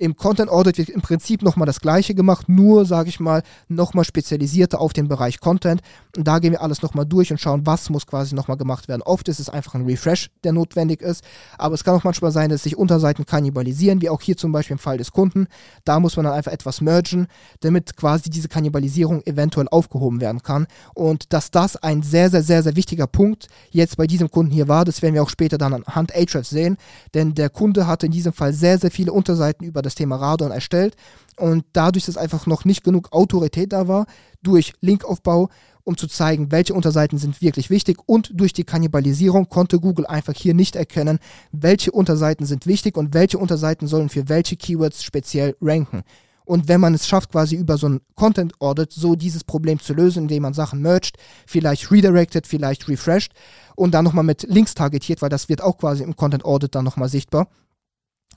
Im 0.00 0.14
Content 0.14 0.48
Audit 0.48 0.78
wird 0.78 0.90
im 0.90 1.00
Prinzip 1.00 1.42
nochmal 1.42 1.66
das 1.66 1.80
gleiche 1.80 2.14
gemacht, 2.14 2.48
nur, 2.48 2.84
sage 2.84 3.08
ich 3.08 3.18
mal, 3.18 3.42
nochmal 3.66 4.04
spezialisierter 4.04 4.80
auf 4.80 4.92
den 4.92 5.08
Bereich 5.08 5.40
Content. 5.40 5.80
Und 6.16 6.28
da 6.28 6.38
gehen 6.38 6.52
wir 6.52 6.62
alles 6.62 6.82
nochmal 6.82 7.04
durch 7.04 7.32
und 7.32 7.40
schauen, 7.40 7.66
was 7.66 7.90
muss 7.90 8.06
quasi 8.06 8.36
nochmal 8.36 8.56
gemacht 8.56 8.86
werden. 8.86 9.02
Oft 9.02 9.26
ist 9.26 9.40
es 9.40 9.48
einfach 9.48 9.74
ein 9.74 9.86
Refresh, 9.86 10.30
der 10.44 10.52
notwendig 10.52 11.02
ist, 11.02 11.24
aber 11.58 11.74
es 11.74 11.82
kann 11.82 11.96
auch 11.96 12.04
manchmal 12.04 12.30
sein, 12.30 12.48
dass 12.48 12.62
sich 12.62 12.76
Unterseiten 12.76 13.26
kannibalisieren, 13.26 14.00
wie 14.00 14.08
auch 14.08 14.20
hier 14.20 14.36
zum 14.36 14.52
Beispiel 14.52 14.74
im 14.74 14.78
Fall 14.78 14.98
des 14.98 15.10
Kunden. 15.10 15.48
Da 15.84 15.98
muss 15.98 16.14
man 16.14 16.26
dann 16.26 16.34
einfach 16.34 16.52
etwas 16.52 16.80
mergen, 16.80 17.26
damit 17.58 17.96
quasi 17.96 18.30
diese 18.30 18.46
Kannibalisierung 18.46 19.26
eventuell 19.26 19.66
aufgehoben 19.68 20.20
werden 20.20 20.44
kann. 20.44 20.68
Und 20.94 21.32
dass 21.32 21.50
das 21.50 21.74
ein 21.74 22.04
sehr, 22.04 22.30
sehr, 22.30 22.44
sehr, 22.44 22.62
sehr 22.62 22.76
wichtiger 22.76 23.08
Punkt 23.08 23.48
jetzt 23.70 23.96
bei 23.96 24.06
diesem 24.06 24.30
Kunden 24.30 24.52
hier 24.52 24.68
war, 24.68 24.84
das 24.84 25.02
werden 25.02 25.14
wir 25.14 25.24
auch 25.24 25.28
später 25.28 25.58
dann 25.58 25.74
anhand 25.74 26.14
Ahrefs 26.14 26.50
sehen, 26.50 26.76
denn 27.14 27.34
der 27.34 27.50
Kunde 27.50 27.88
hatte 27.88 28.06
in 28.06 28.12
diesem 28.12 28.32
Fall 28.32 28.52
sehr, 28.52 28.78
sehr 28.78 28.92
viele 28.92 29.12
Unterseiten 29.12 29.64
über 29.64 29.82
das 29.82 29.87
Thema 29.94 30.16
Radon 30.16 30.50
erstellt. 30.50 30.96
Und 31.36 31.64
dadurch, 31.72 32.06
dass 32.06 32.16
einfach 32.16 32.46
noch 32.46 32.64
nicht 32.64 32.82
genug 32.82 33.12
Autorität 33.12 33.72
da 33.72 33.86
war, 33.86 34.06
durch 34.42 34.72
Linkaufbau, 34.80 35.48
um 35.84 35.96
zu 35.96 36.06
zeigen, 36.06 36.52
welche 36.52 36.74
Unterseiten 36.74 37.16
sind 37.16 37.40
wirklich 37.40 37.70
wichtig 37.70 37.98
und 38.04 38.30
durch 38.34 38.52
die 38.52 38.64
Kannibalisierung 38.64 39.48
konnte 39.48 39.80
Google 39.80 40.06
einfach 40.06 40.34
hier 40.34 40.52
nicht 40.52 40.76
erkennen, 40.76 41.18
welche 41.50 41.92
Unterseiten 41.92 42.44
sind 42.44 42.66
wichtig 42.66 42.96
und 42.96 43.14
welche 43.14 43.38
Unterseiten 43.38 43.88
sollen 43.88 44.10
für 44.10 44.28
welche 44.28 44.56
Keywords 44.56 45.02
speziell 45.02 45.56
ranken. 45.62 46.02
Und 46.44 46.66
wenn 46.66 46.80
man 46.80 46.94
es 46.94 47.06
schafft, 47.06 47.30
quasi 47.30 47.56
über 47.56 47.76
so 47.76 47.88
ein 47.88 48.00
Content 48.14 48.58
Audit 48.60 48.90
so 48.90 49.16
dieses 49.16 49.44
Problem 49.44 49.80
zu 49.80 49.92
lösen, 49.92 50.22
indem 50.22 50.44
man 50.44 50.54
Sachen 50.54 50.80
merged, 50.80 51.16
vielleicht 51.46 51.90
redirected, 51.90 52.46
vielleicht 52.46 52.88
refreshed 52.88 53.32
und 53.76 53.92
dann 53.92 54.04
nochmal 54.04 54.24
mit 54.24 54.44
Links 54.48 54.74
targetiert, 54.74 55.20
weil 55.20 55.28
das 55.28 55.50
wird 55.50 55.62
auch 55.62 55.76
quasi 55.76 56.02
im 56.02 56.16
Content 56.16 56.46
Audit 56.46 56.74
dann 56.74 56.86
nochmal 56.86 57.10
sichtbar, 57.10 57.48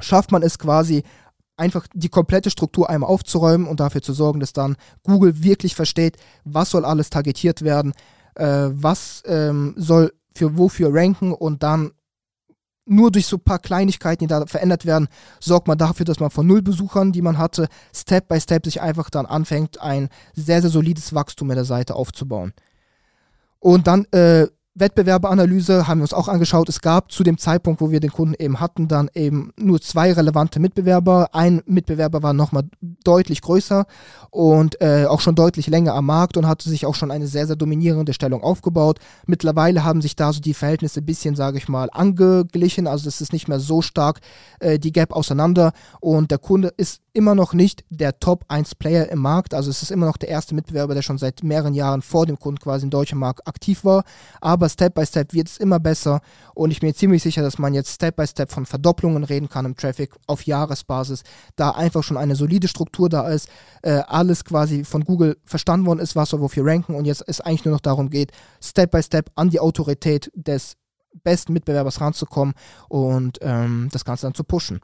schafft 0.01 0.31
man 0.33 0.43
es 0.43 0.59
quasi 0.59 1.03
einfach 1.57 1.87
die 1.93 2.09
komplette 2.09 2.49
Struktur 2.49 2.89
einmal 2.89 3.09
aufzuräumen 3.09 3.67
und 3.67 3.79
dafür 3.79 4.01
zu 4.01 4.13
sorgen, 4.13 4.39
dass 4.39 4.53
dann 4.53 4.75
Google 5.03 5.43
wirklich 5.43 5.75
versteht, 5.75 6.17
was 6.43 6.71
soll 6.71 6.85
alles 6.85 7.09
targetiert 7.09 7.61
werden, 7.61 7.93
äh, 8.35 8.69
was 8.71 9.23
ähm, 9.25 9.73
soll 9.77 10.13
für 10.35 10.57
wofür 10.57 10.89
ranken 10.93 11.33
und 11.33 11.63
dann 11.63 11.91
nur 12.85 13.11
durch 13.11 13.27
so 13.27 13.37
ein 13.37 13.43
paar 13.43 13.59
Kleinigkeiten, 13.59 14.23
die 14.23 14.27
da 14.27 14.45
verändert 14.45 14.85
werden, 14.85 15.07
sorgt 15.39 15.67
man 15.67 15.77
dafür, 15.77 16.05
dass 16.05 16.19
man 16.19 16.31
von 16.31 16.47
null 16.47 16.61
Besuchern, 16.61 17.11
die 17.11 17.21
man 17.21 17.37
hatte, 17.37 17.67
Step 17.93 18.27
by 18.27 18.39
Step 18.39 18.65
sich 18.65 18.81
einfach 18.81 19.09
dann 19.09 19.25
anfängt, 19.25 19.79
ein 19.81 20.09
sehr, 20.33 20.61
sehr 20.61 20.71
solides 20.71 21.13
Wachstum 21.13 21.51
in 21.51 21.55
der 21.55 21.65
Seite 21.65 21.95
aufzubauen. 21.95 22.53
Und 23.59 23.87
dann 23.87 24.05
äh, 24.11 24.47
Wettbewerberanalyse 24.73 25.87
haben 25.87 25.99
wir 25.99 26.03
uns 26.03 26.13
auch 26.13 26.29
angeschaut. 26.29 26.69
Es 26.69 26.79
gab 26.79 27.11
zu 27.11 27.23
dem 27.23 27.37
Zeitpunkt, 27.37 27.81
wo 27.81 27.91
wir 27.91 27.99
den 27.99 28.11
Kunden 28.11 28.35
eben 28.39 28.61
hatten, 28.61 28.87
dann 28.87 29.09
eben 29.13 29.51
nur 29.57 29.81
zwei 29.81 30.13
relevante 30.13 30.61
Mitbewerber. 30.61 31.29
Ein 31.33 31.61
Mitbewerber 31.65 32.23
war 32.23 32.31
nochmal 32.31 32.63
deutlich 33.03 33.41
größer 33.41 33.85
und 34.29 34.79
äh, 34.79 35.05
auch 35.07 35.19
schon 35.19 35.35
deutlich 35.35 35.67
länger 35.67 35.93
am 35.93 36.05
Markt 36.05 36.37
und 36.37 36.47
hatte 36.47 36.69
sich 36.69 36.85
auch 36.85 36.95
schon 36.95 37.11
eine 37.11 37.27
sehr, 37.27 37.47
sehr 37.47 37.57
dominierende 37.57 38.13
Stellung 38.13 38.43
aufgebaut. 38.43 38.99
Mittlerweile 39.25 39.83
haben 39.83 40.01
sich 40.01 40.15
da 40.15 40.31
so 40.31 40.39
die 40.39 40.53
Verhältnisse 40.53 41.01
ein 41.01 41.05
bisschen, 41.05 41.35
sage 41.35 41.57
ich 41.57 41.67
mal, 41.67 41.89
angeglichen. 41.91 42.87
Also 42.87 43.09
es 43.09 43.19
ist 43.19 43.33
nicht 43.33 43.49
mehr 43.49 43.59
so 43.59 43.81
stark 43.81 44.21
äh, 44.59 44.79
die 44.79 44.93
Gap 44.93 45.11
auseinander 45.11 45.73
und 45.99 46.31
der 46.31 46.37
Kunde 46.37 46.69
ist 46.77 47.01
immer 47.13 47.35
noch 47.35 47.53
nicht 47.53 47.83
der 47.89 48.19
Top 48.19 48.45
1 48.47 48.75
Player 48.75 49.09
im 49.09 49.19
Markt. 49.19 49.53
Also 49.53 49.69
es 49.69 49.81
ist 49.81 49.91
immer 49.91 50.05
noch 50.05 50.17
der 50.17 50.29
erste 50.29 50.55
Mitbewerber, 50.55 50.93
der 50.93 51.01
schon 51.01 51.17
seit 51.17 51.43
mehreren 51.43 51.73
Jahren 51.73 52.01
vor 52.01 52.25
dem 52.25 52.39
Kunden 52.39 52.59
quasi 52.59 52.85
im 52.85 52.89
deutschen 52.89 53.19
Markt 53.19 53.47
aktiv 53.47 53.83
war. 53.83 54.03
Aber 54.39 54.60
Step 54.69 54.95
by 54.95 55.05
Step 55.05 55.33
wird 55.33 55.47
es 55.47 55.57
immer 55.57 55.79
besser 55.79 56.21
und 56.53 56.71
ich 56.71 56.79
bin 56.79 56.89
mir 56.89 56.93
ziemlich 56.93 57.23
sicher, 57.23 57.41
dass 57.41 57.57
man 57.57 57.73
jetzt 57.73 57.93
Step 57.93 58.15
by 58.15 58.27
Step 58.27 58.51
von 58.51 58.65
Verdopplungen 58.65 59.23
reden 59.23 59.49
kann 59.49 59.65
im 59.65 59.75
Traffic 59.75 60.13
auf 60.27 60.45
Jahresbasis, 60.45 61.23
da 61.55 61.71
einfach 61.71 62.03
schon 62.03 62.17
eine 62.17 62.35
solide 62.35 62.67
Struktur 62.67 63.09
da 63.09 63.29
ist, 63.29 63.49
äh, 63.81 64.01
alles 64.07 64.43
quasi 64.43 64.83
von 64.83 65.03
Google 65.03 65.37
verstanden 65.45 65.85
worden 65.85 65.99
ist, 65.99 66.15
was 66.15 66.29
soll 66.29 66.41
wofür 66.41 66.65
ranken 66.65 66.95
und 66.95 67.05
jetzt 67.05 67.23
es 67.27 67.41
eigentlich 67.41 67.65
nur 67.65 67.73
noch 67.73 67.81
darum 67.81 68.09
geht, 68.09 68.31
Step 68.61 68.91
by 68.91 69.03
Step 69.03 69.31
an 69.35 69.49
die 69.49 69.59
Autorität 69.59 70.31
des 70.35 70.77
besten 71.23 71.53
Mitbewerbers 71.53 72.01
ranzukommen 72.01 72.53
und 72.89 73.39
ähm, 73.41 73.89
das 73.91 74.05
Ganze 74.05 74.25
dann 74.27 74.33
zu 74.33 74.43
pushen. 74.43 74.79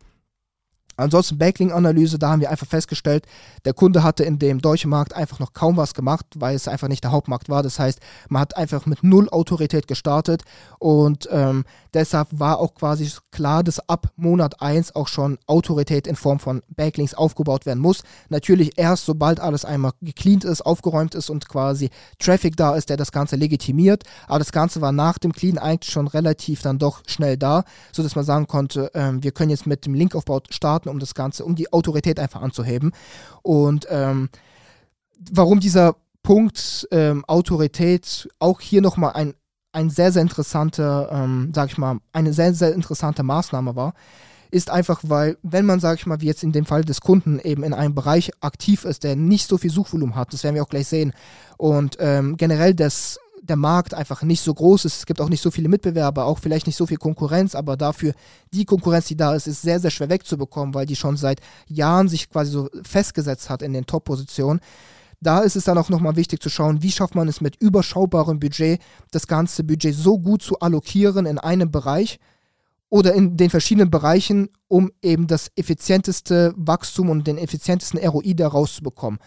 Ansonsten 0.97 1.37
Backlink-Analyse, 1.37 2.19
da 2.19 2.31
haben 2.31 2.41
wir 2.41 2.49
einfach 2.49 2.67
festgestellt, 2.67 3.25
der 3.65 3.73
Kunde 3.73 4.03
hatte 4.03 4.23
in 4.23 4.39
dem 4.39 4.59
deutschen 4.59 4.89
Markt 4.89 5.13
einfach 5.13 5.39
noch 5.39 5.53
kaum 5.53 5.77
was 5.77 5.93
gemacht, 5.93 6.25
weil 6.35 6.55
es 6.55 6.67
einfach 6.67 6.87
nicht 6.87 7.03
der 7.03 7.11
Hauptmarkt 7.11 7.49
war. 7.49 7.63
Das 7.63 7.79
heißt, 7.79 7.99
man 8.29 8.41
hat 8.41 8.57
einfach 8.57 8.85
mit 8.85 9.03
null 9.03 9.29
Autorität 9.29 9.87
gestartet 9.87 10.43
und 10.79 11.29
ähm, 11.31 11.65
deshalb 11.93 12.27
war 12.31 12.59
auch 12.59 12.73
quasi 12.73 13.09
klar, 13.31 13.63
dass 13.63 13.87
ab 13.87 14.07
Monat 14.15 14.61
1 14.61 14.95
auch 14.95 15.07
schon 15.07 15.37
Autorität 15.45 16.07
in 16.07 16.15
Form 16.15 16.39
von 16.39 16.63
Backlinks 16.75 17.13
aufgebaut 17.13 17.65
werden 17.65 17.79
muss. 17.79 18.03
Natürlich 18.29 18.77
erst, 18.77 19.05
sobald 19.05 19.39
alles 19.39 19.65
einmal 19.65 19.91
gecleant 20.01 20.43
ist, 20.43 20.65
aufgeräumt 20.65 21.13
ist 21.13 21.29
und 21.29 21.47
quasi 21.47 21.89
Traffic 22.19 22.57
da 22.57 22.75
ist, 22.75 22.89
der 22.89 22.97
das 22.97 23.11
Ganze 23.11 23.35
legitimiert. 23.35 24.03
Aber 24.27 24.39
das 24.39 24.51
Ganze 24.51 24.81
war 24.81 24.91
nach 24.91 25.19
dem 25.19 25.33
Clean 25.33 25.57
eigentlich 25.57 25.91
schon 25.91 26.07
relativ 26.07 26.61
dann 26.61 26.79
doch 26.79 27.03
schnell 27.07 27.37
da, 27.37 27.63
sodass 27.91 28.15
man 28.15 28.25
sagen 28.25 28.47
konnte, 28.47 28.91
ähm, 28.93 29.21
wir 29.23 29.31
können 29.31 29.51
jetzt 29.51 29.67
mit 29.67 29.85
dem 29.85 29.93
Linkaufbau 29.93 30.41
starten 30.49 30.86
Experten, 30.87 30.89
um 30.89 30.99
das 30.99 31.13
Ganze, 31.13 31.45
um 31.45 31.55
die 31.55 31.71
Autorität 31.71 32.19
einfach 32.19 32.41
anzuheben. 32.41 32.91
Und 33.41 33.87
ähm, 33.89 34.29
warum 35.31 35.59
dieser 35.59 35.95
Punkt 36.23 36.87
ähm, 36.91 37.23
Autorität 37.25 38.27
auch 38.39 38.61
hier 38.61 38.81
nochmal 38.81 39.13
ein, 39.13 39.33
ein 39.71 39.89
sehr, 39.89 40.11
sehr 40.11 40.21
interessanter, 40.21 41.09
ähm, 41.11 41.51
sag 41.53 41.69
ich 41.69 41.77
mal, 41.77 41.99
eine 42.11 42.33
sehr, 42.33 42.53
sehr 42.53 42.73
interessante 42.73 43.23
Maßnahme 43.23 43.75
war, 43.75 43.93
ist 44.49 44.69
einfach, 44.69 45.01
weil, 45.03 45.37
wenn 45.43 45.65
man, 45.65 45.81
sag 45.81 45.99
ich 45.99 46.05
mal, 46.05 46.21
wie 46.21 46.25
jetzt 46.25 46.43
in 46.43 46.53
dem 46.53 46.65
Fall 46.65 46.85
des 46.85 47.01
Kunden 47.01 47.37
eben 47.39 47.63
in 47.63 47.73
einem 47.73 47.93
Bereich 47.93 48.31
aktiv 48.39 48.85
ist, 48.85 49.03
der 49.03 49.17
nicht 49.17 49.47
so 49.47 49.57
viel 49.57 49.71
Suchvolumen 49.71 50.15
hat, 50.15 50.31
das 50.31 50.43
werden 50.43 50.55
wir 50.55 50.63
auch 50.63 50.69
gleich 50.69 50.87
sehen, 50.87 51.11
und 51.57 51.97
ähm, 51.99 52.37
generell 52.37 52.73
das 52.73 53.19
der 53.41 53.55
Markt 53.55 53.93
einfach 53.93 54.23
nicht 54.23 54.41
so 54.41 54.53
groß 54.53 54.85
ist. 54.85 54.97
Es 54.97 55.05
gibt 55.05 55.21
auch 55.21 55.29
nicht 55.29 55.41
so 55.41 55.51
viele 55.51 55.69
Mitbewerber, 55.69 56.25
auch 56.25 56.39
vielleicht 56.39 56.67
nicht 56.67 56.75
so 56.75 56.85
viel 56.85 56.97
Konkurrenz, 56.97 57.55
aber 57.55 57.77
dafür 57.77 58.13
die 58.53 58.65
Konkurrenz, 58.65 59.07
die 59.07 59.17
da 59.17 59.35
ist, 59.35 59.47
ist 59.47 59.61
sehr, 59.61 59.79
sehr 59.79 59.91
schwer 59.91 60.09
wegzubekommen, 60.09 60.73
weil 60.73 60.85
die 60.85 60.95
schon 60.95 61.17
seit 61.17 61.41
Jahren 61.67 62.07
sich 62.07 62.29
quasi 62.29 62.51
so 62.51 62.69
festgesetzt 62.83 63.49
hat 63.49 63.61
in 63.61 63.73
den 63.73 63.85
Top-Positionen. 63.85 64.59
Da 65.19 65.39
ist 65.39 65.55
es 65.55 65.63
dann 65.63 65.77
auch 65.77 65.89
nochmal 65.89 66.15
wichtig 66.15 66.41
zu 66.41 66.49
schauen, 66.49 66.83
wie 66.83 66.91
schafft 66.91 67.15
man 67.15 67.27
es 67.27 67.41
mit 67.41 67.55
überschaubarem 67.59 68.39
Budget, 68.39 68.79
das 69.11 69.27
ganze 69.27 69.63
Budget 69.63 69.95
so 69.95 70.19
gut 70.19 70.43
zu 70.43 70.59
allokieren 70.59 71.25
in 71.25 71.39
einem 71.39 71.71
Bereich 71.71 72.19
oder 72.89 73.13
in 73.13 73.35
den 73.35 73.49
verschiedenen 73.49 73.89
Bereichen, 73.89 74.49
um 74.67 74.91
eben 75.01 75.27
das 75.27 75.51
effizienteste 75.55 76.53
Wachstum 76.55 77.09
und 77.09 77.25
den 77.25 77.37
effizientesten 77.37 77.99
ROI 77.99 78.33
daraus 78.33 78.75
zu 78.75 78.83
bekommen. 78.83 79.17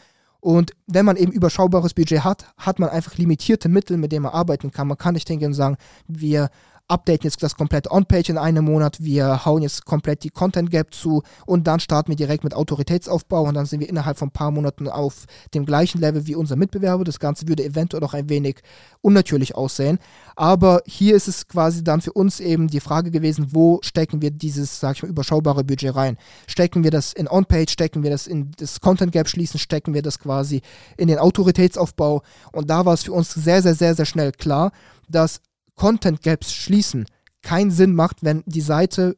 Und 0.41 0.73
wenn 0.87 1.05
man 1.05 1.17
eben 1.17 1.33
überschaubares 1.33 1.95
Budget 1.95 2.25
hat, 2.25 2.47
hat 2.57 2.79
man 2.79 2.89
einfach 2.89 3.17
limitierte 3.17 3.69
Mittel, 3.69 3.99
mit 3.99 4.11
denen 4.11 4.23
man 4.23 4.33
arbeiten 4.33 4.71
kann. 4.71 4.89
Man 4.89 4.99
kann 4.99 5.15
nicht 5.15 5.29
hingehen 5.29 5.49
und 5.49 5.55
sagen, 5.55 5.77
wir 6.09 6.51
updaten 6.91 7.25
jetzt 7.25 7.43
das 7.43 7.55
komplette 7.55 7.91
On-Page 7.91 8.31
in 8.31 8.39
einem 8.39 8.65
Monat, 8.65 8.99
wir 9.01 9.45
hauen 9.45 9.63
jetzt 9.63 9.85
komplett 9.85 10.25
die 10.25 10.31
Content 10.31 10.71
Gap 10.71 10.93
zu 10.93 11.23
und 11.47 11.67
dann 11.67 11.81
starten 11.81 12.11
wir 12.11 12.17
direkt 12.17 12.45
mit 12.45 12.55
Autoritätsaufbau 12.55 13.43
und 13.43 13.55
dann 13.55 13.67
sind 13.67 13.81
wir 13.81 13.89
innerhalb 13.89 14.19
von 14.19 14.29
ein 14.29 14.33
paar 14.33 14.51
Monaten 14.51 14.89
auf 14.89 15.27
dem 15.55 15.65
gleichen 15.65 16.01
Level 16.01 16.27
wie 16.27 16.35
unser 16.35 16.57
Mitbewerber. 16.57 17.05
Das 17.05 17.21
Ganze 17.21 17.47
würde 17.49 17.65
eventuell 17.65 18.03
auch 18.03 18.15
ein 18.15 18.29
wenig 18.29 18.61
unnatürlich 19.03 19.55
aussehen. 19.55 19.99
Aber 20.37 20.83
hier 20.87 21.15
ist 21.15 21.29
es 21.29 21.47
quasi 21.47 21.85
dann 21.85 22.01
für 22.01 22.13
uns 22.13 22.41
eben 22.41 22.69
die 22.69 22.81
Frage 22.81 23.11
gewesen, 23.11 23.49
wo 23.51 23.79
stecken 23.83 24.21
wir 24.21 24.31
dieses, 24.31 24.81
sag 24.81 24.97
ich 24.97 25.03
mal, 25.03 25.09
überschaubare 25.09 25.65
Budget 25.65 25.95
rein? 25.95 26.17
Stecken 26.47 26.83
wir 26.83 26.91
das 26.91 27.13
in 27.13 27.29
On-Page, 27.29 27.71
stecken 27.71 28.03
wir 28.03 28.11
das 28.11 28.27
in 28.27 28.51
das 28.59 28.81
Content 28.81 29.13
Gap 29.13 29.29
schließen, 29.29 29.61
stecken 29.61 29.95
wir 29.95 30.03
das 30.03 30.19
quasi 30.19 30.63
in 30.97 31.09
den 31.09 31.19
Autoritätsaufbau? 31.19 32.23
Und 32.53 32.69
da 32.69 32.85
war 32.85 32.95
es 32.95 33.05
für 33.05 33.13
uns 33.13 33.33
sehr, 33.33 33.63
sehr, 33.63 33.75
sehr, 33.75 33.95
sehr 33.95 34.07
schnell 34.07 34.33
klar, 34.33 34.73
dass 35.09 35.41
Content 35.81 36.21
Gaps 36.21 36.53
schließen 36.53 37.07
keinen 37.41 37.71
Sinn 37.71 37.95
macht, 37.95 38.19
wenn 38.23 38.43
die 38.45 38.61
Seite 38.61 39.17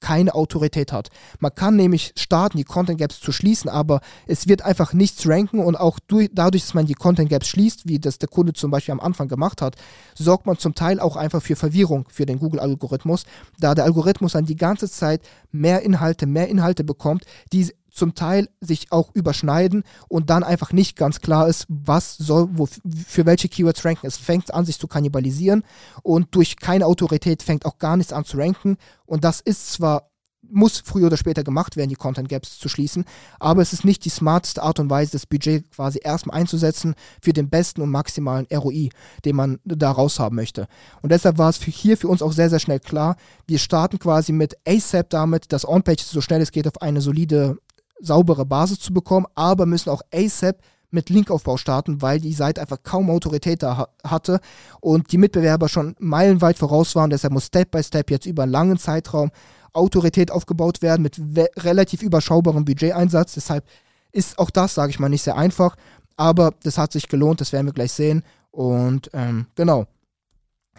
keine 0.00 0.34
Autorität 0.34 0.92
hat. 0.92 1.08
Man 1.40 1.54
kann 1.54 1.76
nämlich 1.76 2.12
starten, 2.18 2.58
die 2.58 2.64
Content 2.64 2.98
Gaps 2.98 3.20
zu 3.20 3.32
schließen, 3.32 3.70
aber 3.70 4.02
es 4.26 4.46
wird 4.46 4.60
einfach 4.60 4.92
nichts 4.92 5.26
ranken 5.26 5.60
und 5.60 5.76
auch 5.76 5.98
durch, 5.98 6.28
dadurch, 6.30 6.62
dass 6.64 6.74
man 6.74 6.84
die 6.84 6.92
Content 6.92 7.30
Gaps 7.30 7.48
schließt, 7.48 7.88
wie 7.88 7.98
das 7.98 8.18
der 8.18 8.28
Kunde 8.28 8.52
zum 8.52 8.70
Beispiel 8.70 8.92
am 8.92 9.00
Anfang 9.00 9.28
gemacht 9.28 9.62
hat, 9.62 9.76
sorgt 10.14 10.44
man 10.44 10.58
zum 10.58 10.74
Teil 10.74 11.00
auch 11.00 11.16
einfach 11.16 11.40
für 11.40 11.56
Verwirrung 11.56 12.04
für 12.10 12.26
den 12.26 12.38
Google-Algorithmus, 12.38 13.24
da 13.58 13.74
der 13.74 13.84
Algorithmus 13.84 14.32
dann 14.32 14.44
die 14.44 14.56
ganze 14.56 14.90
Zeit 14.90 15.22
mehr 15.52 15.80
Inhalte, 15.80 16.26
mehr 16.26 16.48
Inhalte 16.48 16.84
bekommt, 16.84 17.24
die 17.50 17.72
zum 17.94 18.14
Teil 18.14 18.48
sich 18.60 18.90
auch 18.90 19.14
überschneiden 19.14 19.84
und 20.08 20.28
dann 20.28 20.42
einfach 20.42 20.72
nicht 20.72 20.96
ganz 20.96 21.20
klar 21.20 21.48
ist, 21.48 21.66
was 21.68 22.16
soll, 22.16 22.48
wo, 22.52 22.66
für 23.06 23.24
welche 23.24 23.48
Keywords 23.48 23.84
ranken. 23.84 24.06
Es 24.06 24.16
fängt 24.16 24.52
an, 24.52 24.64
sich 24.64 24.78
zu 24.78 24.88
kannibalisieren 24.88 25.62
und 26.02 26.34
durch 26.34 26.56
keine 26.56 26.86
Autorität 26.86 27.42
fängt 27.42 27.64
auch 27.64 27.78
gar 27.78 27.96
nichts 27.96 28.12
an 28.12 28.24
zu 28.24 28.36
ranken. 28.36 28.76
Und 29.06 29.24
das 29.24 29.40
ist 29.40 29.72
zwar 29.72 30.10
muss 30.50 30.82
früher 30.84 31.06
oder 31.06 31.16
später 31.16 31.44
gemacht 31.44 31.76
werden, 31.76 31.90
die 31.90 31.94
Content 31.94 32.28
Gaps 32.28 32.58
zu 32.58 32.68
schließen. 32.68 33.04
Aber 33.38 33.62
es 33.62 33.72
ist 33.72 33.84
nicht 33.84 34.04
die 34.04 34.10
smarteste 34.10 34.62
Art 34.62 34.78
und 34.78 34.90
Weise, 34.90 35.12
das 35.12 35.26
Budget 35.26 35.70
quasi 35.70 36.00
erstmal 36.02 36.38
einzusetzen 36.38 36.94
für 37.20 37.32
den 37.32 37.50
besten 37.50 37.80
und 37.82 37.90
maximalen 37.90 38.46
ROI, 38.52 38.90
den 39.24 39.36
man 39.36 39.58
da 39.64 39.90
raushaben 39.90 40.36
möchte. 40.36 40.66
Und 41.02 41.12
deshalb 41.12 41.38
war 41.38 41.50
es 41.50 41.56
für 41.56 41.70
hier 41.70 41.96
für 41.96 42.08
uns 42.08 42.22
auch 42.22 42.32
sehr, 42.32 42.50
sehr 42.50 42.60
schnell 42.60 42.80
klar, 42.80 43.16
wir 43.46 43.58
starten 43.58 43.98
quasi 43.98 44.32
mit 44.32 44.56
ASAP 44.66 45.10
damit, 45.10 45.52
dass 45.52 45.66
On-Page 45.66 46.02
so 46.02 46.20
schnell 46.20 46.40
es 46.40 46.52
geht 46.52 46.66
auf 46.66 46.80
eine 46.82 47.00
solide 47.00 47.58
saubere 48.00 48.44
Basis 48.46 48.80
zu 48.80 48.92
bekommen, 48.92 49.26
aber 49.34 49.66
müssen 49.66 49.90
auch 49.90 50.02
ASAP 50.12 50.58
mit 50.90 51.10
Linkaufbau 51.10 51.56
starten, 51.56 52.00
weil 52.00 52.20
die 52.20 52.32
Seite 52.32 52.60
einfach 52.60 52.82
kaum 52.82 53.10
Autorität 53.10 53.62
da 53.62 53.76
ha 53.76 53.88
hatte 54.04 54.40
und 54.80 55.10
die 55.12 55.18
Mitbewerber 55.18 55.68
schon 55.68 55.96
meilenweit 55.98 56.56
voraus 56.56 56.94
waren. 56.94 57.10
Deshalb 57.10 57.32
muss 57.32 57.46
Step 57.46 57.72
by 57.72 57.82
Step 57.82 58.10
jetzt 58.10 58.26
über 58.26 58.44
einen 58.44 58.52
langen 58.52 58.78
Zeitraum 58.78 59.30
Autorität 59.72 60.30
aufgebaut 60.30 60.82
werden 60.82 61.02
mit 61.02 61.20
relativ 61.58 62.00
überschaubarem 62.02 62.64
Budgeteinsatz. 62.64 63.34
Deshalb 63.34 63.64
ist 64.12 64.38
auch 64.38 64.50
das, 64.50 64.74
sage 64.74 64.90
ich 64.90 65.00
mal, 65.00 65.08
nicht 65.08 65.22
sehr 65.22 65.36
einfach, 65.36 65.76
aber 66.16 66.54
das 66.62 66.78
hat 66.78 66.92
sich 66.92 67.08
gelohnt, 67.08 67.40
das 67.40 67.52
werden 67.52 67.66
wir 67.66 67.72
gleich 67.72 67.92
sehen. 67.92 68.22
Und 68.52 69.10
ähm, 69.12 69.46
genau. 69.56 69.86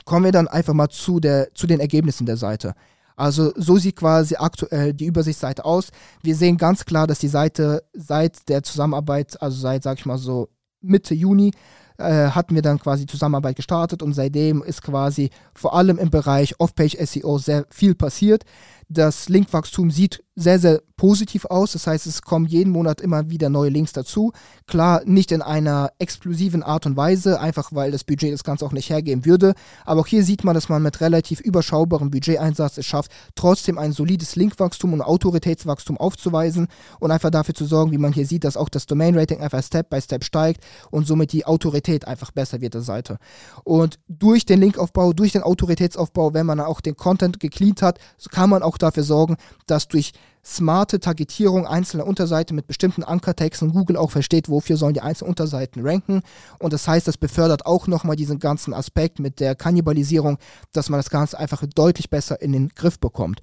Kommen 0.05 0.25
wir 0.25 0.31
dann 0.31 0.47
einfach 0.47 0.73
mal 0.73 0.89
zu, 0.89 1.19
der, 1.19 1.53
zu 1.55 1.67
den 1.67 1.79
Ergebnissen 1.79 2.25
der 2.25 2.37
Seite. 2.37 2.75
Also 3.15 3.53
so 3.55 3.77
sieht 3.77 3.95
quasi 3.95 4.35
aktuell 4.35 4.93
die 4.93 5.05
Übersichtsseite 5.05 5.65
aus. 5.65 5.89
Wir 6.21 6.35
sehen 6.35 6.57
ganz 6.57 6.85
klar, 6.85 7.07
dass 7.07 7.19
die 7.19 7.27
Seite 7.27 7.83
seit 7.93 8.49
der 8.49 8.63
Zusammenarbeit, 8.63 9.41
also 9.41 9.57
seit, 9.57 9.83
sag 9.83 9.99
ich 9.99 10.05
mal 10.05 10.17
so, 10.17 10.49
Mitte 10.81 11.15
Juni, 11.15 11.51
äh, 11.97 12.29
hatten 12.29 12.55
wir 12.55 12.61
dann 12.61 12.79
quasi 12.79 13.05
Zusammenarbeit 13.05 13.55
gestartet 13.55 14.03
und 14.03 14.13
seitdem 14.13 14.61
ist 14.61 14.81
quasi 14.81 15.29
vor 15.53 15.75
allem 15.75 15.97
im 15.97 16.09
Bereich 16.09 16.59
Off-Page 16.59 16.97
SEO 16.99 17.37
sehr 17.37 17.65
viel 17.69 17.95
passiert. 17.95 18.43
Das 18.87 19.29
Linkwachstum 19.29 19.89
sieht 19.89 20.23
sehr, 20.35 20.59
sehr 20.59 20.81
positiv 20.97 21.45
aus. 21.45 21.73
Das 21.73 21.87
heißt, 21.87 22.05
es 22.07 22.21
kommen 22.21 22.45
jeden 22.45 22.71
Monat 22.71 23.01
immer 23.01 23.29
wieder 23.29 23.49
neue 23.49 23.69
Links 23.69 23.93
dazu. 23.93 24.31
Klar, 24.67 25.01
nicht 25.05 25.31
in 25.31 25.41
einer 25.41 25.91
explosiven 25.99 26.63
Art 26.63 26.85
und 26.85 26.97
Weise, 26.97 27.39
einfach 27.39 27.73
weil 27.73 27.91
das 27.91 28.03
Budget 28.03 28.33
das 28.33 28.43
Ganze 28.43 28.65
auch 28.65 28.71
nicht 28.71 28.89
hergeben 28.89 29.25
würde. 29.25 29.55
Aber 29.85 30.01
auch 30.01 30.07
hier 30.07 30.23
sieht 30.23 30.43
man, 30.43 30.53
dass 30.53 30.69
man 30.69 30.83
mit 30.83 31.01
relativ 31.01 31.39
überschaubarem 31.39 32.11
Budgeteinsatz 32.11 32.77
es 32.77 32.85
schafft, 32.85 33.11
trotzdem 33.35 33.77
ein 33.77 33.91
solides 33.91 34.35
Linkwachstum 34.35 34.93
und 34.93 35.01
Autoritätswachstum 35.01 35.97
aufzuweisen 35.97 36.67
und 36.99 37.11
einfach 37.11 37.29
dafür 37.29 37.55
zu 37.55 37.65
sorgen, 37.65 37.91
wie 37.91 37.97
man 37.97 38.13
hier 38.13 38.25
sieht, 38.25 38.43
dass 38.43 38.57
auch 38.57 38.69
das 38.69 38.85
Domain-Rating 38.85 39.39
einfach 39.41 39.63
Step 39.63 39.89
by 39.89 40.01
Step 40.01 40.23
steigt 40.23 40.63
und 40.91 41.07
somit 41.07 41.31
die 41.31 41.45
Autorität 41.45 42.07
einfach 42.07 42.31
besser 42.31 42.61
wird 42.61 42.73
der 42.73 42.81
Seite. 42.81 43.17
Und 43.63 43.99
durch 44.07 44.45
den 44.45 44.59
Linkaufbau, 44.59 45.13
durch 45.13 45.31
den 45.31 45.43
Autoritätsaufbau, 45.43 46.33
wenn 46.33 46.45
man 46.45 46.59
auch 46.59 46.81
den 46.81 46.95
Content 46.95 47.39
gecleant 47.39 47.81
hat, 47.81 47.99
kann 48.31 48.49
man 48.49 48.63
auch 48.63 48.74
dafür 48.77 49.03
sorgen, 49.03 49.37
dass 49.67 49.87
durch 49.87 50.13
smarte 50.45 50.99
Targetierung 50.99 51.65
einzelner 51.65 52.05
Unterseiten 52.05 52.55
mit 52.55 52.67
bestimmten 52.67 53.03
Ankertexten 53.03 53.71
Google 53.71 53.97
auch 53.97 54.11
versteht, 54.11 54.47
wofür 54.47 54.77
sollen 54.77 54.93
die 54.93 55.01
einzelnen 55.01 55.29
Unterseiten 55.29 55.85
ranken. 55.85 56.21
Und 56.59 56.71
das 56.71 56.87
heißt, 56.87 57.07
das 57.07 57.17
befördert 57.17 57.65
auch 57.65 57.87
nochmal 57.87 58.15
diesen 58.15 58.39
ganzen 58.39 58.73
Aspekt 58.73 59.19
mit 59.19 59.39
der 59.39 59.55
Kannibalisierung, 59.55 60.37
dass 60.71 60.89
man 60.89 60.99
das 60.99 61.09
Ganze 61.09 61.39
einfach 61.39 61.63
deutlich 61.73 62.09
besser 62.09 62.41
in 62.41 62.51
den 62.51 62.69
Griff 62.69 62.99
bekommt. 62.99 63.41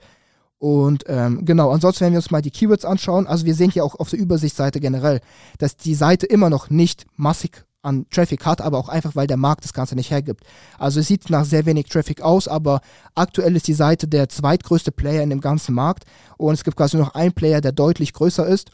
Und 0.58 1.02
ähm, 1.08 1.44
genau, 1.44 1.72
ansonsten 1.72 2.02
werden 2.02 2.12
wir 2.12 2.20
uns 2.20 2.30
mal 2.30 2.40
die 2.40 2.52
Keywords 2.52 2.84
anschauen. 2.84 3.26
Also 3.26 3.46
wir 3.46 3.56
sehen 3.56 3.72
hier 3.72 3.84
auch 3.84 3.96
auf 3.96 4.10
der 4.10 4.20
Übersichtsseite 4.20 4.78
generell, 4.78 5.20
dass 5.58 5.76
die 5.76 5.96
Seite 5.96 6.26
immer 6.26 6.50
noch 6.50 6.70
nicht 6.70 7.04
massig 7.16 7.64
an 7.82 8.06
Traffic 8.10 8.46
hat, 8.46 8.60
aber 8.60 8.78
auch 8.78 8.88
einfach, 8.88 9.16
weil 9.16 9.26
der 9.26 9.36
Markt 9.36 9.64
das 9.64 9.72
Ganze 9.72 9.94
nicht 9.94 10.10
hergibt. 10.10 10.44
Also 10.78 11.00
es 11.00 11.08
sieht 11.08 11.28
nach 11.30 11.44
sehr 11.44 11.66
wenig 11.66 11.86
Traffic 11.86 12.22
aus, 12.22 12.48
aber 12.48 12.80
aktuell 13.14 13.56
ist 13.56 13.68
die 13.68 13.74
Seite 13.74 14.06
der 14.06 14.28
zweitgrößte 14.28 14.92
Player 14.92 15.22
in 15.22 15.30
dem 15.30 15.40
ganzen 15.40 15.74
Markt 15.74 16.04
und 16.38 16.54
es 16.54 16.64
gibt 16.64 16.76
quasi 16.76 16.96
noch 16.96 17.14
einen 17.14 17.32
Player, 17.32 17.60
der 17.60 17.72
deutlich 17.72 18.12
größer 18.12 18.46
ist. 18.46 18.70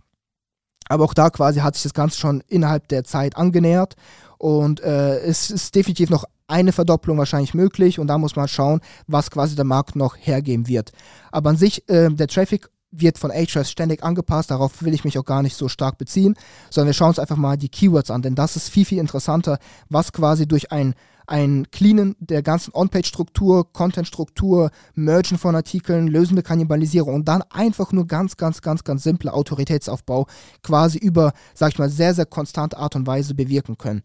Aber 0.89 1.05
auch 1.05 1.15
da 1.15 1.31
quasi 1.31 1.61
hat 1.61 1.75
sich 1.75 1.83
das 1.83 1.95
Ganze 1.95 2.19
schon 2.19 2.43
innerhalb 2.49 2.89
der 2.89 3.05
Zeit 3.05 3.37
angenähert 3.37 3.97
und 4.39 4.81
äh, 4.81 5.19
es 5.21 5.51
ist 5.51 5.75
definitiv 5.75 6.11
noch 6.11 6.25
eine 6.47 6.73
Verdopplung 6.73 7.19
wahrscheinlich 7.19 7.55
möglich 7.55 7.99
und 7.99 8.07
da 8.07 8.17
muss 8.17 8.37
man 8.37 8.49
schauen, 8.49 8.81
was 9.07 9.31
quasi 9.31 9.55
der 9.55 9.67
Markt 9.67 9.97
noch 9.97 10.17
hergeben 10.17 10.67
wird. 10.67 10.93
Aber 11.31 11.51
an 11.51 11.57
sich, 11.57 11.89
äh, 11.89 12.09
der 12.09 12.27
Traffic 12.27 12.71
wird 12.91 13.19
von 13.19 13.31
Ahrefs 13.31 13.71
ständig 13.71 14.03
angepasst, 14.03 14.51
darauf 14.51 14.83
will 14.83 14.95
ich 14.95 15.05
mich 15.05 15.19
auch 15.19 15.25
gar 15.25 15.43
nicht 15.43 15.57
so 15.57 15.69
stark 15.69 15.99
beziehen, 15.99 16.35
sondern 16.71 16.89
wir 16.89 16.95
schauen 16.95 17.09
uns 17.09 17.19
einfach 17.19 17.37
mal 17.37 17.57
die 17.57 17.69
Keywords 17.69 18.11
an, 18.11 18.23
denn 18.23 18.35
das 18.35 18.57
ist 18.57 18.69
viel, 18.69 18.85
viel 18.85 18.99
interessanter, 18.99 19.59
was 19.89 20.13
quasi 20.13 20.47
durch 20.47 20.73
ein 20.73 20.95
ein 21.29 21.71
Cleanen 21.71 22.17
der 22.19 22.43
ganzen 22.43 22.73
On-Page-Struktur, 22.75 23.71
Content-Struktur, 23.73 24.71
Mergen 24.95 25.37
von 25.37 25.55
Artikeln, 25.55 26.09
lösende 26.09 26.43
Kannibalisierung 26.43 27.15
und 27.15 27.29
dann 27.29 27.43
einfach 27.51 27.93
nur 27.93 28.07
ganz, 28.07 28.37
ganz, 28.37 28.63
ganz, 28.63 28.83
ganz 28.83 29.03
simple 29.03 29.33
Autoritätsaufbau 29.33 30.27
quasi 30.63 30.99
über, 30.99 31.35
sag 31.55 31.73
ich 31.73 31.79
mal, 31.79 31.91
sehr, 31.91 32.15
sehr 32.15 32.27
konstante 32.27 32.79
Art 32.79 32.97
und 32.97 33.07
Weise 33.07 33.35
bewirken 33.35 33.77
können. 33.77 34.03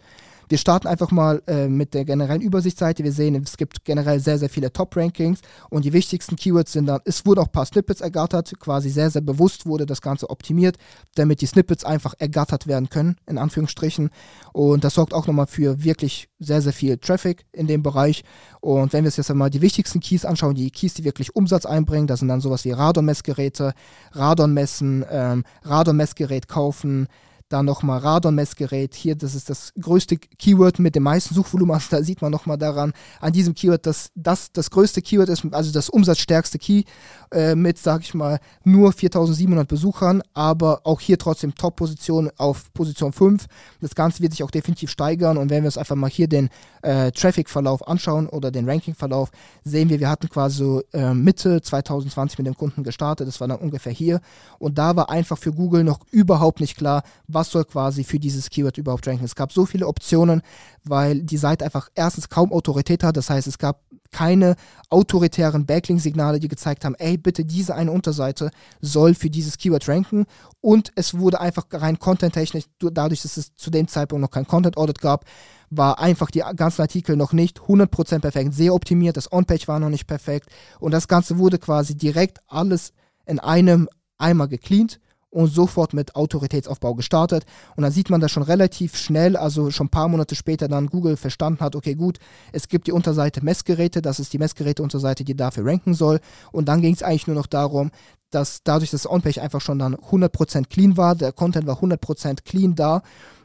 Wir 0.50 0.58
starten 0.58 0.88
einfach 0.88 1.12
mal 1.12 1.42
äh, 1.48 1.68
mit 1.68 1.94
der 1.94 2.06
generellen 2.06 2.42
Übersichtsseite. 2.42 3.04
Wir 3.04 3.12
sehen, 3.12 3.36
es 3.44 3.58
gibt 3.58 3.86
generell 3.86 4.20
sehr, 4.20 4.38
sehr 4.38 4.50
viele 4.50 4.72
Top-Rankings 4.72 5.40
und 5.70 5.86
die 5.86 5.94
wichtigsten 5.94 6.36
Keywords 6.36 6.74
sind 6.74 6.88
dann, 6.88 7.00
es 7.06 7.26
wurden 7.26 7.40
auch 7.40 7.48
ein 7.48 7.52
paar 7.52 7.66
Snippets 7.66 8.02
ergattert, 8.02 8.54
quasi 8.60 8.90
sehr, 8.90 9.10
sehr 9.10 9.22
bewusst 9.22 9.66
wurde 9.66 9.86
das 9.86 10.02
Ganze 10.02 10.30
optimiert, 10.30 10.78
damit 11.16 11.42
die 11.42 11.46
Snippets 11.46 11.86
einfach 11.86 12.14
ergattert 12.20 12.68
werden 12.68 12.90
können, 12.90 13.18
in 13.28 13.38
Anführungsstrichen. 13.38 14.10
Und 14.52 14.84
das 14.84 14.96
sorgt 14.96 15.14
auch 15.14 15.28
nochmal 15.28 15.48
für 15.48 15.84
wirklich 15.84 16.30
sehr, 16.40 16.62
sehr 16.62 16.74
viel 16.74 16.98
Traffic 16.98 17.46
in 17.52 17.68
dem 17.68 17.84
Bereich. 17.84 18.24
Und 18.62 18.94
wenn 18.94 19.04
wir 19.04 19.08
uns 19.08 19.18
jetzt 19.18 19.32
einmal 19.32 19.50
die 19.50 19.62
wichtigsten 19.62 20.00
Keys 20.00 20.26
anschauen, 20.26 20.56
die 20.56 20.72
Keys, 20.72 20.94
die 20.94 21.04
wirklich 21.04 21.36
Umsatz 21.36 21.66
einbringen, 21.66 22.08
das 22.08 22.20
sind 22.20 22.28
dann 22.28 22.42
sowas 22.42 22.66
wie 22.66 22.72
Radon-Messgeräte, 22.72 23.74
Radon-Messen, 24.12 25.06
ähm, 25.10 25.44
Radon-Messgerät 25.64 26.48
kaufen, 26.48 27.08
dann 27.54 27.66
nochmal 27.66 28.00
Radon-Messgerät. 28.00 28.96
Hier, 28.96 29.16
das 29.16 29.36
ist 29.36 29.50
das 29.50 29.74
größte 29.80 30.18
Keyword 30.18 30.80
mit 30.80 30.96
dem 30.96 31.04
meisten 31.04 31.36
Suchvolumen. 31.36 31.76
Also 31.76 31.88
da 31.92 32.04
sieht 32.04 32.22
man 32.22 32.32
nochmal 32.32 32.58
daran, 32.58 32.94
an 33.22 33.32
diesem 33.32 33.54
Keyword, 33.54 33.86
dass 33.86 34.12
das 34.16 34.52
das 34.52 34.72
größte 34.72 35.02
Keyword 35.02 35.30
ist, 35.30 35.46
also 35.52 35.72
das 35.72 35.90
umsatzstärkste 35.90 36.58
Key 36.58 36.84
äh, 37.32 37.56
mit, 37.56 37.78
sag 37.78 38.02
ich 38.02 38.14
mal, 38.14 38.40
nur 38.64 38.92
4700 38.92 39.68
Besuchern, 39.68 40.24
aber 40.34 40.82
auch 40.84 41.00
hier 41.00 41.18
trotzdem 41.18 41.54
Top-Position 41.54 42.32
auf 42.38 42.74
Position 42.74 43.14
5. 43.14 43.46
Das 43.82 43.96
Ganze 43.96 44.22
wird 44.22 44.32
sich 44.32 44.44
auch 44.44 44.52
definitiv 44.52 44.90
steigern 44.90 45.38
und 45.38 45.50
wenn 45.50 45.64
wir 45.64 45.68
uns 45.68 45.78
einfach 45.78 45.96
mal 45.96 46.10
hier 46.10 46.28
den 46.28 46.50
äh, 46.82 47.12
Traffic-Verlauf 47.12 47.88
anschauen 47.88 48.28
oder 48.28 48.52
den 48.52 48.68
Ranking-Verlauf, 48.70 49.30
sehen 49.64 49.90
wir, 49.90 50.00
wir 50.00 50.10
hatten 50.10 50.30
quasi 50.30 50.58
so 50.58 50.82
äh, 50.94 51.14
Mitte 51.14 51.62
2020 51.62 52.40
mit 52.40 52.48
dem 52.48 52.58
Kunden 52.58 52.84
gestartet. 52.84 53.28
Das 53.28 53.40
war 53.40 53.48
dann 53.48 53.60
ungefähr 53.60 53.92
hier 53.92 54.22
und 54.60 54.78
da 54.78 54.96
war 54.96 55.10
einfach 55.10 55.38
für 55.38 55.54
Google 55.54 55.84
noch 55.84 56.00
überhaupt 56.12 56.60
nicht 56.60 56.78
klar, 56.78 57.04
was 57.28 57.43
was 57.44 57.52
soll 57.52 57.66
quasi 57.66 58.06
für 58.06 58.20
dieses 58.20 58.50
Keyword 58.50 58.78
überhaupt 58.78 59.06
ranken. 59.06 59.26
Es 59.26 59.36
gab 59.36 59.52
so 59.52 59.66
viele 59.66 59.88
Optionen, 59.88 60.42
weil 60.86 61.22
die 61.22 61.38
Seite 61.38 61.66
einfach 61.66 61.90
erstens 61.94 62.30
kaum 62.30 62.54
Autorität 62.54 63.04
hat. 63.04 63.18
Das 63.18 63.30
heißt, 63.30 63.48
es 63.48 63.58
gab 63.58 63.82
keine 64.12 64.56
autoritären 64.90 65.66
Backlink-Signale, 65.66 66.40
die 66.40 66.48
gezeigt 66.48 66.86
haben, 66.86 66.96
ey, 66.96 67.18
bitte 67.18 67.44
diese 67.44 67.76
eine 67.76 67.92
Unterseite 67.92 68.52
soll 68.80 69.14
für 69.16 69.30
dieses 69.30 69.58
Keyword 69.58 69.90
ranken. 69.90 70.26
Und 70.62 70.92
es 70.96 71.18
wurde 71.18 71.42
einfach 71.42 71.66
rein 71.72 72.00
content-technisch, 72.00 72.66
dadurch, 72.80 73.24
dass 73.24 73.36
es 73.38 73.56
zu 73.56 73.70
dem 73.72 73.88
Zeitpunkt 73.88 74.22
noch 74.22 74.32
kein 74.32 74.48
Content-Audit 74.48 75.02
gab, 75.02 75.26
war 75.70 76.00
einfach 76.00 76.32
die 76.32 76.44
ganzen 76.56 76.82
Artikel 76.82 77.18
noch 77.18 77.34
nicht 77.34 77.60
100% 77.60 78.20
perfekt, 78.20 78.54
sehr 78.54 78.74
optimiert, 78.74 79.18
das 79.18 79.32
On-Page 79.32 79.68
war 79.68 79.80
noch 79.80 79.90
nicht 79.90 80.06
perfekt 80.06 80.50
und 80.80 80.92
das 80.92 81.08
Ganze 81.08 81.40
wurde 81.40 81.58
quasi 81.58 81.98
direkt 81.98 82.38
alles 82.48 82.94
in 83.26 83.40
einem 83.40 83.90
Eimer 84.20 84.48
gecleant 84.48 85.00
und 85.34 85.48
sofort 85.48 85.94
mit 85.94 86.16
Autoritätsaufbau 86.16 86.94
gestartet. 86.94 87.46
Und 87.76 87.84
dann 87.84 87.92
sieht 87.92 88.10
man 88.10 88.22
das 88.22 88.32
schon 88.32 88.44
relativ 88.44 88.96
schnell, 88.96 89.36
also 89.36 89.72
schon 89.72 89.88
ein 89.88 89.90
paar 89.90 90.08
Monate 90.08 90.36
später 90.36 90.68
dann 90.68 90.88
Google 90.88 91.18
verstanden 91.18 91.60
hat, 91.62 91.76
okay 91.76 91.96
gut, 91.96 92.20
es 92.52 92.68
gibt 92.68 92.88
die 92.88 92.92
Unterseite 92.92 93.44
Messgeräte, 93.44 94.02
das 94.02 94.20
ist 94.20 94.32
die 94.34 94.38
Messgeräte-Unterseite, 94.38 95.24
die 95.24 95.36
dafür 95.36 95.66
ranken 95.66 95.94
soll. 95.94 96.20
Und 96.52 96.68
dann 96.68 96.82
ging 96.82 96.94
es 96.94 97.04
eigentlich 97.04 97.28
nur 97.28 97.36
noch 97.36 97.48
darum, 97.48 97.92
dass 98.30 98.64
dadurch, 98.64 98.92
dass 98.92 99.04
das 99.04 99.12
OnPage 99.12 99.42
einfach 99.42 99.62
schon 99.62 99.80
dann 99.80 99.96
100% 99.96 100.68
clean 100.70 100.98
war, 100.98 101.16
der 101.16 101.32
Content 101.32 101.68
war 101.68 101.82
100% 101.82 102.44
clean 102.46 102.76
da, 102.76 103.02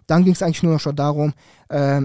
dann 0.07 0.25
ging 0.25 0.33
es 0.33 0.43
eigentlich 0.43 0.63
nur 0.63 0.75
noch 0.75 0.81
schon 0.81 0.97
darum, 0.97 1.33
äh, 1.69 2.03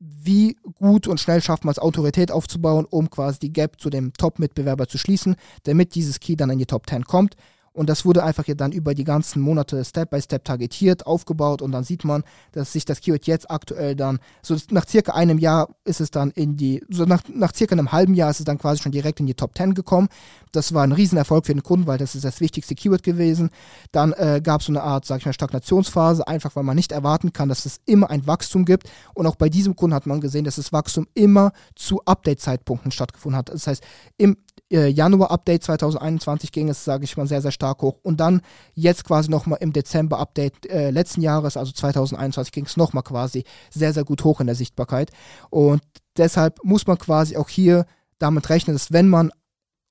wie 0.00 0.56
gut 0.78 1.06
und 1.06 1.20
schnell 1.20 1.42
schafft 1.42 1.64
man 1.64 1.72
es, 1.72 1.78
Autorität 1.78 2.32
aufzubauen, 2.32 2.86
um 2.88 3.10
quasi 3.10 3.38
die 3.38 3.52
Gap 3.52 3.80
zu 3.80 3.90
dem 3.90 4.12
Top-Mitbewerber 4.14 4.88
zu 4.88 4.98
schließen, 4.98 5.36
damit 5.64 5.94
dieses 5.94 6.20
Key 6.20 6.36
dann 6.36 6.50
in 6.50 6.58
die 6.58 6.66
Top 6.66 6.88
10 6.88 7.04
kommt. 7.04 7.36
Und 7.72 7.88
das 7.88 8.04
wurde 8.04 8.24
einfach 8.24 8.44
hier 8.44 8.56
dann 8.56 8.72
über 8.72 8.94
die 8.94 9.04
ganzen 9.04 9.40
Monate 9.40 9.84
Step 9.84 10.10
by 10.10 10.20
Step 10.20 10.44
targetiert, 10.44 11.06
aufgebaut 11.06 11.62
und 11.62 11.70
dann 11.70 11.84
sieht 11.84 12.04
man, 12.04 12.24
dass 12.52 12.72
sich 12.72 12.84
das 12.84 13.00
Keyword 13.00 13.26
jetzt 13.26 13.48
aktuell 13.48 13.94
dann, 13.94 14.18
so 14.42 14.56
nach 14.70 14.86
circa 14.88 15.12
einem 15.12 15.38
Jahr 15.38 15.68
ist 15.84 16.00
es 16.00 16.10
dann 16.10 16.30
in 16.32 16.56
die, 16.56 16.84
so 16.88 17.04
nach, 17.04 17.22
nach 17.32 17.54
circa 17.54 17.74
einem 17.74 17.92
halben 17.92 18.14
Jahr 18.14 18.30
ist 18.30 18.40
es 18.40 18.44
dann 18.44 18.58
quasi 18.58 18.82
schon 18.82 18.90
direkt 18.90 19.20
in 19.20 19.26
die 19.26 19.34
Top 19.34 19.56
10 19.56 19.74
gekommen. 19.74 20.08
Das 20.50 20.74
war 20.74 20.82
ein 20.82 20.90
Riesenerfolg 20.90 21.46
für 21.46 21.54
den 21.54 21.62
Kunden, 21.62 21.86
weil 21.86 21.98
das 21.98 22.16
ist 22.16 22.24
das 22.24 22.40
wichtigste 22.40 22.74
Keyword 22.74 23.04
gewesen. 23.04 23.50
Dann 23.92 24.12
äh, 24.14 24.40
gab 24.42 24.62
es 24.62 24.66
so 24.66 24.72
eine 24.72 24.82
Art, 24.82 25.04
sag 25.04 25.18
ich 25.18 25.26
mal, 25.26 25.32
Stagnationsphase, 25.32 26.26
einfach 26.26 26.56
weil 26.56 26.64
man 26.64 26.74
nicht 26.74 26.90
erwarten 26.90 27.32
kann, 27.32 27.48
dass 27.48 27.66
es 27.66 27.80
immer 27.86 28.10
ein 28.10 28.26
Wachstum 28.26 28.64
gibt. 28.64 28.90
Und 29.14 29.26
auch 29.26 29.36
bei 29.36 29.48
diesem 29.48 29.76
Kunden 29.76 29.94
hat 29.94 30.06
man 30.06 30.20
gesehen, 30.20 30.44
dass 30.44 30.56
das 30.56 30.72
Wachstum 30.72 31.06
immer 31.14 31.52
zu 31.76 32.02
Update-Zeitpunkten 32.04 32.90
stattgefunden 32.90 33.38
hat. 33.38 33.50
Das 33.50 33.68
heißt, 33.68 33.84
im 34.16 34.36
äh, 34.70 34.88
Januar-Update 34.88 35.64
2021 35.64 36.52
ging 36.52 36.68
es, 36.68 36.84
sage 36.84 37.04
ich 37.04 37.16
mal, 37.16 37.26
sehr, 37.26 37.42
sehr 37.42 37.52
stark 37.52 37.82
hoch. 37.82 37.98
Und 38.02 38.20
dann 38.20 38.42
jetzt 38.74 39.04
quasi 39.04 39.30
nochmal 39.30 39.58
im 39.60 39.72
Dezember-Update 39.72 40.66
äh, 40.66 40.90
letzten 40.90 41.22
Jahres, 41.22 41.56
also 41.56 41.72
2021, 41.72 42.52
ging 42.52 42.66
es 42.66 42.76
nochmal 42.76 43.02
quasi 43.02 43.44
sehr, 43.70 43.92
sehr 43.92 44.04
gut 44.04 44.24
hoch 44.24 44.40
in 44.40 44.46
der 44.46 44.56
Sichtbarkeit. 44.56 45.10
Und 45.50 45.82
deshalb 46.16 46.58
muss 46.64 46.86
man 46.86 46.98
quasi 46.98 47.36
auch 47.36 47.48
hier 47.48 47.86
damit 48.18 48.48
rechnen, 48.50 48.76
dass 48.76 48.92
wenn 48.92 49.08
man 49.08 49.32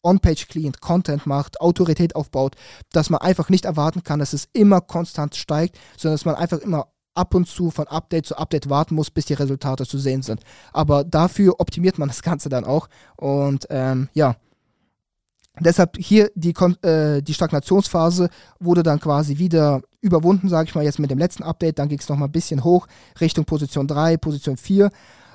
On-Page 0.01 0.47
Clean 0.47 0.73
Content 0.79 1.25
macht, 1.25 1.59
Autorität 1.59 2.15
aufbaut, 2.15 2.55
dass 2.93 3.09
man 3.09 3.21
einfach 3.21 3.49
nicht 3.49 3.65
erwarten 3.65 4.03
kann, 4.03 4.19
dass 4.19 4.33
es 4.33 4.47
immer 4.53 4.81
konstant 4.81 5.35
steigt, 5.35 5.77
sondern 5.97 6.15
dass 6.15 6.25
man 6.25 6.35
einfach 6.35 6.59
immer 6.59 6.87
ab 7.15 7.33
und 7.35 7.47
zu 7.47 7.69
von 7.69 7.87
Update 7.87 8.25
zu 8.25 8.37
Update 8.37 8.69
warten 8.69 8.95
muss, 8.95 9.11
bis 9.11 9.25
die 9.25 9.33
Resultate 9.33 9.85
zu 9.85 9.97
sehen 9.97 10.21
sind. 10.21 10.41
Aber 10.71 11.03
dafür 11.03 11.59
optimiert 11.59 11.97
man 11.97 12.07
das 12.07 12.21
Ganze 12.21 12.47
dann 12.47 12.63
auch. 12.63 12.87
Und 13.17 13.67
ähm, 13.69 14.07
ja, 14.13 14.35
Deshalb 15.59 15.97
hier 15.97 16.31
die, 16.35 16.53
äh, 16.81 17.21
die 17.21 17.33
Stagnationsphase 17.33 18.29
wurde 18.59 18.83
dann 18.83 18.99
quasi 18.99 19.37
wieder 19.37 19.81
überwunden, 20.01 20.49
sage 20.49 20.69
ich 20.69 20.75
mal, 20.75 20.83
jetzt 20.83 20.99
mit 20.99 21.11
dem 21.11 21.19
letzten 21.19 21.43
Update. 21.43 21.79
Dann 21.79 21.89
ging 21.89 21.99
es 21.99 22.09
nochmal 22.09 22.27
ein 22.27 22.33
bisschen 22.33 22.63
hoch 22.63 22.87
Richtung 23.19 23.45
Position 23.45 23.87
3, 23.87 24.17
Position 24.17 24.57
4. 24.57 24.89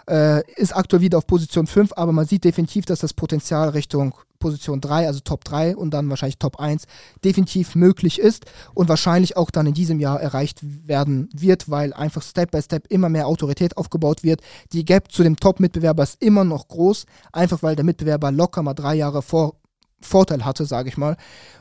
Äh, 0.06 0.42
ist 0.56 0.76
aktuell 0.76 1.00
wieder 1.00 1.18
auf 1.18 1.26
Position 1.26 1.66
5, 1.66 1.92
aber 1.96 2.12
man 2.12 2.26
sieht 2.26 2.44
definitiv, 2.44 2.84
dass 2.84 2.98
das 2.98 3.14
Potenzial 3.14 3.70
Richtung 3.70 4.14
Position 4.38 4.82
3, 4.82 5.06
also 5.06 5.20
Top 5.20 5.42
3 5.44 5.74
und 5.74 5.92
dann 5.92 6.10
wahrscheinlich 6.10 6.38
Top 6.38 6.60
1 6.60 6.84
definitiv 7.24 7.74
möglich 7.74 8.18
ist 8.18 8.44
und 8.74 8.90
wahrscheinlich 8.90 9.38
auch 9.38 9.50
dann 9.50 9.66
in 9.66 9.72
diesem 9.72 10.00
Jahr 10.00 10.20
erreicht 10.20 10.60
werden 10.62 11.30
wird, 11.32 11.70
weil 11.70 11.94
einfach 11.94 12.22
Step 12.22 12.50
by 12.50 12.60
Step 12.60 12.86
immer 12.88 13.08
mehr 13.08 13.26
Autorität 13.26 13.78
aufgebaut 13.78 14.22
wird. 14.22 14.42
Die 14.74 14.84
Gap 14.84 15.10
zu 15.10 15.22
dem 15.22 15.36
Top-Mitbewerber 15.36 16.02
ist 16.02 16.22
immer 16.22 16.44
noch 16.44 16.68
groß, 16.68 17.06
einfach 17.32 17.62
weil 17.62 17.74
der 17.74 17.86
Mitbewerber 17.86 18.30
locker 18.30 18.62
mal 18.62 18.74
drei 18.74 18.96
Jahre 18.96 19.22
vor 19.22 19.54
Vorteil 20.00 20.44
hatte, 20.44 20.66
sage 20.66 20.88
ich 20.88 20.96
mal. 20.96 21.16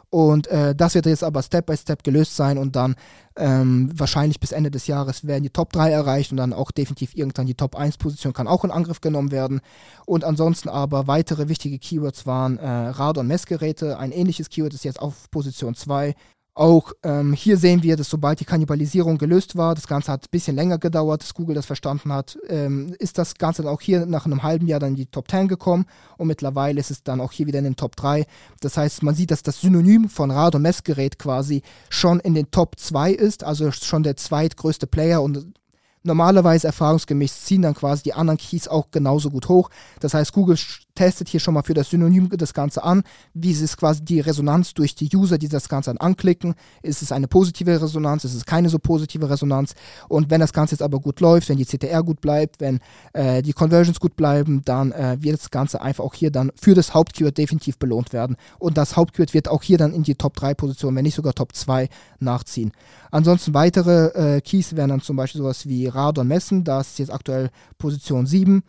Und 0.10 0.46
äh, 0.48 0.76
das 0.76 0.93
wird 0.93 1.08
jetzt 1.08 1.24
aber 1.24 1.41
Step 1.41 1.65
by 1.65 1.76
Step 1.76 2.04
gelöst 2.04 2.36
sein 2.36 2.60
und 2.60 2.76
dann 2.76 2.96
ähm, 3.36 3.89
wahrscheinlich 3.96 4.39
bis 4.39 4.52
Ende 4.52 4.69
des 4.69 4.86
Jahres 4.86 5.26
werden 5.26 5.41
die 5.41 5.50
Top 5.50 5.74
3 5.74 5.89
erreicht 5.89 6.30
und 6.30 6.38
dann 6.38 6.54
auch 6.54 6.69
definitiv 6.69 7.15
irgendwann 7.15 7.48
die 7.48 7.56
Top 7.56 7.76
1 7.76 7.98
Position 7.98 8.32
kann 8.32 8.48
auch 8.48 8.63
in 8.63 8.69
Angriff 8.69 9.02
genommen 9.02 9.32
werden. 9.32 9.60
Und 10.06 10.24
ansonsten 10.24 10.69
aber 10.69 11.08
weitere 11.08 11.50
wichtige 11.50 11.80
Keywords 11.80 12.28
waren 12.28 12.60
äh, 12.60 12.67
Radon 12.67 13.26
Messgeräte. 13.26 13.98
Ein 13.98 14.12
ähnliches 14.12 14.50
Keyword 14.50 14.76
ist 14.76 14.86
jetzt 14.86 15.02
auf 15.02 15.32
Position 15.32 15.74
2. 15.74 16.13
Auch 16.56 16.92
ähm, 17.02 17.34
hier 17.34 17.58
sehen 17.58 17.82
wir, 17.82 17.96
dass 17.98 18.12
sobald 18.12 18.39
die 18.39 18.46
Kannibalisierung 18.46 19.18
gelöst 19.18 19.56
war, 19.56 19.74
das 19.74 19.88
Ganze 19.88 20.12
hat 20.12 20.26
ein 20.26 20.30
bisschen 20.30 20.56
länger 20.56 20.78
gedauert, 20.78 21.24
dass 21.24 21.34
Google 21.34 21.56
das 21.56 21.66
verstanden 21.66 22.13
hat, 22.13 22.38
ähm, 22.48 22.96
ist 23.00 23.18
das 23.18 23.36
Ganze 23.36 23.63
dann 23.63 23.74
auch 23.74 23.82
hier 23.82 24.06
nach 24.06 24.28
einem 24.28 24.44
halben 24.44 24.68
Jahr 24.68 24.80
dann 24.80 24.89
in 24.89 24.96
die 24.96 25.08
Top 25.08 25.32
10 25.32 25.48
gekommen 25.48 25.86
und 26.18 26.28
mittlerweile 26.28 26.80
ist 26.80 26.92
es 26.92 27.02
dann 27.02 27.22
auch 27.22 27.32
hier 27.32 27.48
wieder 27.48 27.58
in 27.58 27.66
den 27.66 27.76
Top 27.76 27.96
3. 27.96 28.28
Das 28.60 28.78
heißt, 28.78 29.02
man 29.02 29.16
sieht, 29.16 29.32
dass 29.32 29.42
das 29.42 29.62
Synonym 29.62 30.10
von 30.10 30.30
Rad- 30.30 30.54
und 30.54 30.62
Messgerät 30.62 31.18
quasi 31.18 31.63
schon 31.89 32.20
in 32.20 32.36
den 32.36 32.52
Top 32.52 32.78
2 32.78 33.13
ist, 33.13 33.44
also 33.44 33.72
schon 33.72 34.04
der 34.04 34.16
zweitgrößte 34.16 34.86
Player 34.86 35.24
und 35.24 35.56
normalerweise 36.04 36.68
erfahrungsgemäß 36.68 37.46
ziehen 37.46 37.63
dann 37.63 37.74
quasi 37.74 38.04
die 38.04 38.13
anderen 38.13 38.38
Keys 38.38 38.68
auch 38.68 38.92
genauso 38.92 39.32
gut 39.32 39.50
hoch. 39.50 39.70
Das 40.00 40.13
heißt, 40.13 40.34
Google 40.34 40.58
testet 40.95 41.29
hier 41.29 41.39
schon 41.39 41.53
mal 41.53 41.63
für 41.63 41.73
das 41.73 41.89
Synonym 41.89 42.29
das 42.29 42.53
Ganze 42.53 42.84
an. 42.84 43.03
Wie 43.34 43.51
ist 43.51 43.77
quasi 43.77 44.03
die 44.03 44.19
Resonanz 44.19 44.73
durch 44.73 44.95
die 44.95 45.10
User, 45.15 45.38
die 45.38 45.49
das 45.49 45.69
Ganze 45.69 45.89
dann 45.89 45.97
anklicken? 45.97 46.56
Ist 46.82 47.01
es 47.01 47.12
eine 47.12 47.27
positive 47.27 47.82
Resonanz? 47.82 48.23
Ist 48.25 48.36
es 48.36 48.45
keine 48.45 48.69
so 48.69 48.79
positive 48.79 49.29
Resonanz? 49.29 49.73
Und 50.08 50.29
wenn 50.29 50.39
das 50.39 50.53
Ganze 50.53 50.75
jetzt 50.75 50.82
aber 50.82 50.99
gut 50.99 51.19
läuft, 51.19 51.49
wenn 51.49 51.58
die 51.58 51.65
CTR 51.65 52.03
gut 52.03 52.21
bleibt, 52.21 52.60
wenn 52.60 52.79
äh, 53.13 53.41
die 53.41 53.53
Conversions 53.53 53.99
gut 53.99 54.15
bleiben, 54.15 54.62
dann 54.65 54.91
äh, 54.91 55.17
wird 55.19 55.39
das 55.39 55.51
Ganze 55.51 55.82
einfach 55.82 56.03
auch 56.03 56.13
hier 56.13 56.32
dann 56.32 56.51
für 56.56 56.73
das 56.73 56.93
Hauptkeyword 56.93 57.38
definitiv 57.38 57.77
belohnt 57.77 58.13
werden. 58.13 58.36
Und 58.60 58.77
das 58.77 58.95
Hauptkeyword 58.95 59.34
wird 59.34 59.47
auch 59.49 59.63
hier 59.63 59.77
dann 59.77 59.93
in 59.93 60.03
die 60.03 60.15
Top 60.15 60.36
3 60.36 60.53
Position, 60.53 60.95
wenn 60.95 61.03
nicht 61.03 61.15
sogar 61.15 61.34
Top 61.34 61.56
2 61.56 61.89
nachziehen. 62.19 62.71
Ansonsten 63.12 63.53
weitere 63.53 64.38
äh, 64.38 64.41
Keys 64.41 64.75
wären 64.75 64.89
dann 64.89 65.01
zum 65.01 65.15
Beispiel 65.15 65.41
sowas 65.41 65.67
wie 65.67 65.88
Radon 65.88 66.27
messen. 66.27 66.63
Da 66.63 66.82
ist 66.82 66.99
jetzt 66.99 67.13
aktuell 67.13 67.49
Position 67.77 68.25
7 68.25 68.63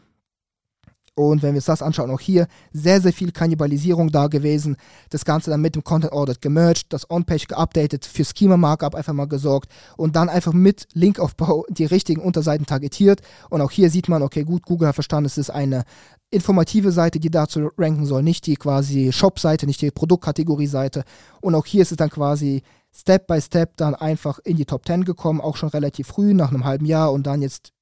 Und 1.16 1.42
wenn 1.42 1.50
wir 1.50 1.59
uns 1.59 1.66
das 1.66 1.83
anschauen, 1.83 2.11
auch 2.11 2.20
hier 2.20 2.48
sehr, 2.72 3.00
sehr 3.00 3.12
viel 3.12 3.31
Kannibalisierung 3.31 4.11
da 4.11 4.27
gewesen. 4.27 4.77
Das 5.11 5.24
Ganze 5.24 5.50
dann 5.50 5.61
mit 5.61 5.77
dem 5.77 5.85
Content 5.85 6.12
Audit 6.12 6.42
gemerged, 6.42 6.87
das 6.88 7.09
On-Page 7.09 7.46
geupdatet, 7.46 8.05
für 8.05 8.24
Schema 8.24 8.57
Markup 8.57 8.96
einfach 8.96 9.12
mal 9.12 9.29
gesorgt 9.29 9.70
und 9.96 10.16
dann 10.16 10.29
einfach 10.29 10.53
mit 10.53 10.88
Linkaufbau 10.92 11.66
die 11.70 11.85
richtigen 11.85 12.20
Unterseiten 12.20 12.66
targetiert. 12.66 13.20
Und 13.48 13.61
auch 13.61 13.70
hier 13.70 13.90
sieht 13.90 14.09
man, 14.09 14.22
okay, 14.22 14.42
gut, 14.42 14.64
Google 14.64 14.88
hat 14.88 14.96
verstanden, 14.96 15.27
es 15.27 15.38
ist 15.38 15.50
eine 15.50 15.85
informative 16.31 16.90
Seite, 16.90 17.20
die 17.20 17.31
dazu 17.31 17.70
ranken 17.79 18.07
soll, 18.07 18.24
nicht 18.24 18.46
die 18.46 18.57
quasi 18.57 19.12
Shop-Seite, 19.12 19.66
nicht 19.66 19.81
die 19.83 19.92
Produktkategorie-Seite. 19.92 21.05
Und 21.40 21.55
auch 21.55 21.66
hier 21.66 21.83
ist 21.83 21.92
es 21.92 21.96
dann 21.96 22.11
quasi 22.11 22.62
Step 22.92 23.29
by 23.29 23.40
Step 23.40 23.77
dann 23.77 23.94
einfach 23.94 24.40
in 24.40 24.57
die 24.57 24.64
Top 24.64 24.85
10 24.85 25.05
gekommen, 25.05 25.40
auch 25.40 25.57
schon 25.57 25.68
relativ 25.68 26.09
früh, 26.09 26.35
nach 26.35 26.50
einem 26.50 26.64
halben 26.64 26.87
Jahr 26.87 27.12
und 27.12 27.27
dann 27.27 27.40
jetzt 27.40 27.72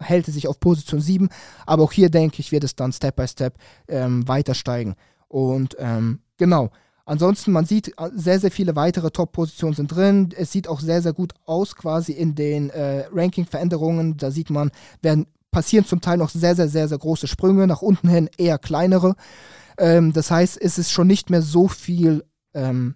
hält 0.00 0.28
es 0.28 0.34
sich 0.34 0.48
auf 0.48 0.60
Position 0.60 1.00
7. 1.00 1.28
Aber 1.66 1.82
auch 1.82 1.92
hier 1.92 2.10
denke 2.10 2.40
ich, 2.40 2.52
wird 2.52 2.64
es 2.64 2.76
dann 2.76 2.92
Step 2.92 3.16
by 3.16 3.26
Step 3.28 3.54
ähm, 3.88 4.26
weiter 4.28 4.54
steigen. 4.54 4.94
Und 5.28 5.76
ähm, 5.78 6.20
genau. 6.36 6.70
Ansonsten, 7.04 7.52
man 7.52 7.64
sieht, 7.64 7.88
äh, 7.98 8.10
sehr, 8.14 8.38
sehr 8.38 8.50
viele 8.50 8.76
weitere 8.76 9.10
Top-Positionen 9.10 9.74
sind 9.74 9.88
drin. 9.88 10.28
Es 10.36 10.52
sieht 10.52 10.68
auch 10.68 10.80
sehr, 10.80 11.00
sehr 11.00 11.14
gut 11.14 11.32
aus, 11.46 11.74
quasi 11.74 12.12
in 12.12 12.34
den 12.34 12.70
äh, 12.70 13.06
Ranking-Veränderungen. 13.12 14.18
Da 14.18 14.30
sieht 14.30 14.50
man, 14.50 14.70
werden 15.00 15.26
passieren 15.50 15.86
zum 15.86 16.00
Teil 16.00 16.18
noch 16.18 16.28
sehr, 16.28 16.54
sehr, 16.54 16.68
sehr, 16.68 16.86
sehr 16.86 16.98
große 16.98 17.26
Sprünge, 17.26 17.66
nach 17.66 17.80
unten 17.80 18.08
hin 18.08 18.28
eher 18.36 18.58
kleinere. 18.58 19.16
Ähm, 19.78 20.12
das 20.12 20.30
heißt, 20.30 20.60
es 20.60 20.76
ist 20.78 20.90
schon 20.90 21.06
nicht 21.06 21.30
mehr 21.30 21.40
so 21.40 21.68
viel 21.68 22.24
ähm, 22.52 22.94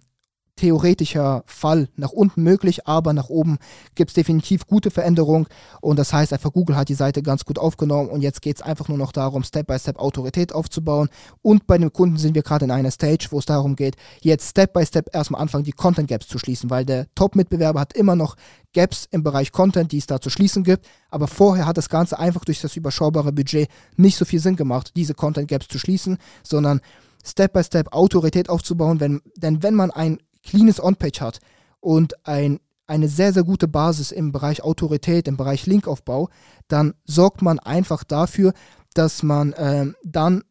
theoretischer 0.55 1.43
Fall 1.45 1.89
nach 1.95 2.11
unten 2.11 2.43
möglich, 2.43 2.87
aber 2.87 3.13
nach 3.13 3.29
oben 3.29 3.57
gibt 3.95 4.11
es 4.11 4.13
definitiv 4.13 4.67
gute 4.67 4.91
Veränderungen 4.91 5.47
und 5.81 5.97
das 5.97 6.13
heißt 6.13 6.31
einfach, 6.31 6.53
Google 6.53 6.75
hat 6.75 6.89
die 6.89 6.93
Seite 6.93 7.23
ganz 7.23 7.43
gut 7.43 7.57
aufgenommen 7.59 8.09
und 8.09 8.21
jetzt 8.21 8.41
geht 8.41 8.57
es 8.57 8.61
einfach 8.61 8.87
nur 8.87 8.97
noch 8.97 9.11
darum, 9.11 9.43
Step-by-Step 9.43 9.95
Step 9.95 9.99
Autorität 9.99 10.53
aufzubauen. 10.53 11.09
Und 11.41 11.67
bei 11.67 11.77
den 11.77 11.91
Kunden 11.91 12.17
sind 12.17 12.35
wir 12.35 12.43
gerade 12.43 12.65
in 12.65 12.71
einer 12.71 12.91
Stage, 12.91 13.27
wo 13.31 13.39
es 13.39 13.45
darum 13.45 13.75
geht, 13.75 13.95
jetzt 14.21 14.49
Step-by-Step 14.49 14.93
Step 14.93 15.15
erstmal 15.15 15.41
anfangen, 15.41 15.63
die 15.63 15.71
Content-Gaps 15.71 16.27
zu 16.27 16.37
schließen, 16.37 16.69
weil 16.69 16.85
der 16.85 17.07
Top-Mitbewerber 17.15 17.79
hat 17.79 17.93
immer 17.93 18.15
noch 18.15 18.35
Gaps 18.73 19.07
im 19.09 19.23
Bereich 19.23 19.51
Content, 19.51 19.91
die 19.91 19.97
es 19.97 20.05
da 20.05 20.21
zu 20.21 20.29
schließen 20.29 20.63
gibt, 20.63 20.85
aber 21.09 21.27
vorher 21.27 21.65
hat 21.65 21.77
das 21.77 21.89
Ganze 21.89 22.19
einfach 22.19 22.45
durch 22.45 22.61
das 22.61 22.75
überschaubare 22.75 23.31
Budget 23.31 23.69
nicht 23.97 24.17
so 24.17 24.25
viel 24.25 24.39
Sinn 24.39 24.55
gemacht, 24.55 24.91
diese 24.95 25.15
Content-Gaps 25.15 25.67
zu 25.67 25.79
schließen, 25.79 26.17
sondern 26.43 26.81
Step-by-Step 27.25 27.85
Step 27.85 27.93
Autorität 27.93 28.49
aufzubauen, 28.49 28.99
wenn, 28.99 29.21
denn 29.35 29.63
wenn 29.63 29.73
man 29.73 29.89
ein 29.89 30.19
cleanes 30.43 30.81
On-Page 30.81 31.21
hat 31.21 31.39
und 31.79 32.25
ein, 32.25 32.59
eine 32.87 33.07
sehr, 33.07 33.33
sehr 33.33 33.43
gute 33.43 33.67
Basis 33.67 34.11
im 34.11 34.31
Bereich 34.31 34.63
Autorität, 34.63 35.27
im 35.27 35.37
Bereich 35.37 35.65
Linkaufbau, 35.65 36.29
dann 36.67 36.93
sorgt 37.05 37.41
man 37.41 37.59
einfach 37.59 38.03
dafür, 38.03 38.53
dass 38.93 39.23
man 39.23 39.55
ähm, 39.57 39.95
dann 40.03 40.43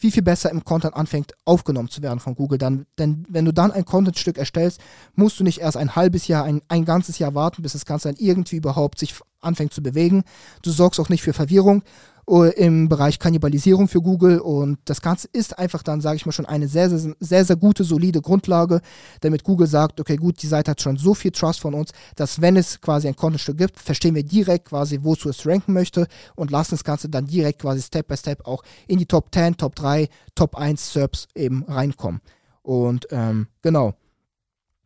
viel, 0.00 0.10
viel 0.10 0.22
besser 0.22 0.50
im 0.50 0.64
Content 0.64 0.94
anfängt, 0.94 1.34
aufgenommen 1.44 1.90
zu 1.90 2.00
werden 2.00 2.20
von 2.20 2.34
Google. 2.34 2.56
Dann, 2.56 2.86
denn 2.98 3.26
wenn 3.28 3.44
du 3.44 3.52
dann 3.52 3.70
ein 3.70 3.84
Contentstück 3.84 4.38
erstellst, 4.38 4.80
musst 5.14 5.38
du 5.38 5.44
nicht 5.44 5.60
erst 5.60 5.76
ein 5.76 5.94
halbes 5.94 6.26
Jahr, 6.26 6.44
ein, 6.44 6.62
ein 6.68 6.86
ganzes 6.86 7.18
Jahr 7.18 7.34
warten, 7.34 7.60
bis 7.60 7.74
das 7.74 7.84
Ganze 7.84 8.08
dann 8.08 8.16
irgendwie 8.18 8.56
überhaupt 8.56 8.98
sich 8.98 9.14
anfängt 9.40 9.74
zu 9.74 9.82
bewegen. 9.82 10.24
Du 10.62 10.70
sorgst 10.70 10.98
auch 11.00 11.10
nicht 11.10 11.22
für 11.22 11.34
Verwirrung, 11.34 11.82
im 12.30 12.88
Bereich 12.88 13.18
Kannibalisierung 13.18 13.88
für 13.88 14.00
Google 14.00 14.38
und 14.38 14.78
das 14.84 15.00
Ganze 15.02 15.28
ist 15.32 15.58
einfach 15.58 15.82
dann, 15.82 16.00
sage 16.00 16.16
ich 16.16 16.26
mal, 16.26 16.32
schon 16.32 16.46
eine 16.46 16.68
sehr, 16.68 16.88
sehr, 16.88 17.14
sehr, 17.18 17.44
sehr 17.44 17.56
gute, 17.56 17.82
solide 17.82 18.20
Grundlage, 18.22 18.80
damit 19.20 19.42
Google 19.42 19.66
sagt, 19.66 20.00
okay, 20.00 20.16
gut, 20.16 20.40
die 20.40 20.46
Seite 20.46 20.70
hat 20.70 20.80
schon 20.80 20.96
so 20.96 21.14
viel 21.14 21.32
Trust 21.32 21.60
von 21.60 21.74
uns, 21.74 21.90
dass 22.14 22.40
wenn 22.40 22.56
es 22.56 22.80
quasi 22.80 23.08
ein 23.08 23.16
Contentstück 23.16 23.58
gibt, 23.58 23.78
verstehen 23.80 24.14
wir 24.14 24.22
direkt 24.22 24.68
quasi, 24.68 25.00
wozu 25.02 25.28
es 25.28 25.44
ranken 25.44 25.72
möchte 25.72 26.06
und 26.36 26.52
lassen 26.52 26.72
das 26.72 26.84
Ganze 26.84 27.08
dann 27.08 27.26
direkt 27.26 27.60
quasi 27.60 27.82
Step 27.82 28.06
by 28.06 28.16
Step 28.16 28.46
auch 28.46 28.62
in 28.86 28.98
die 28.98 29.06
Top 29.06 29.34
10, 29.34 29.56
Top 29.56 29.74
3, 29.74 30.08
Top 30.36 30.56
1 30.56 30.92
SERPs 30.92 31.26
eben 31.34 31.64
reinkommen. 31.64 32.20
Und 32.62 33.08
ähm, 33.10 33.48
genau. 33.62 33.94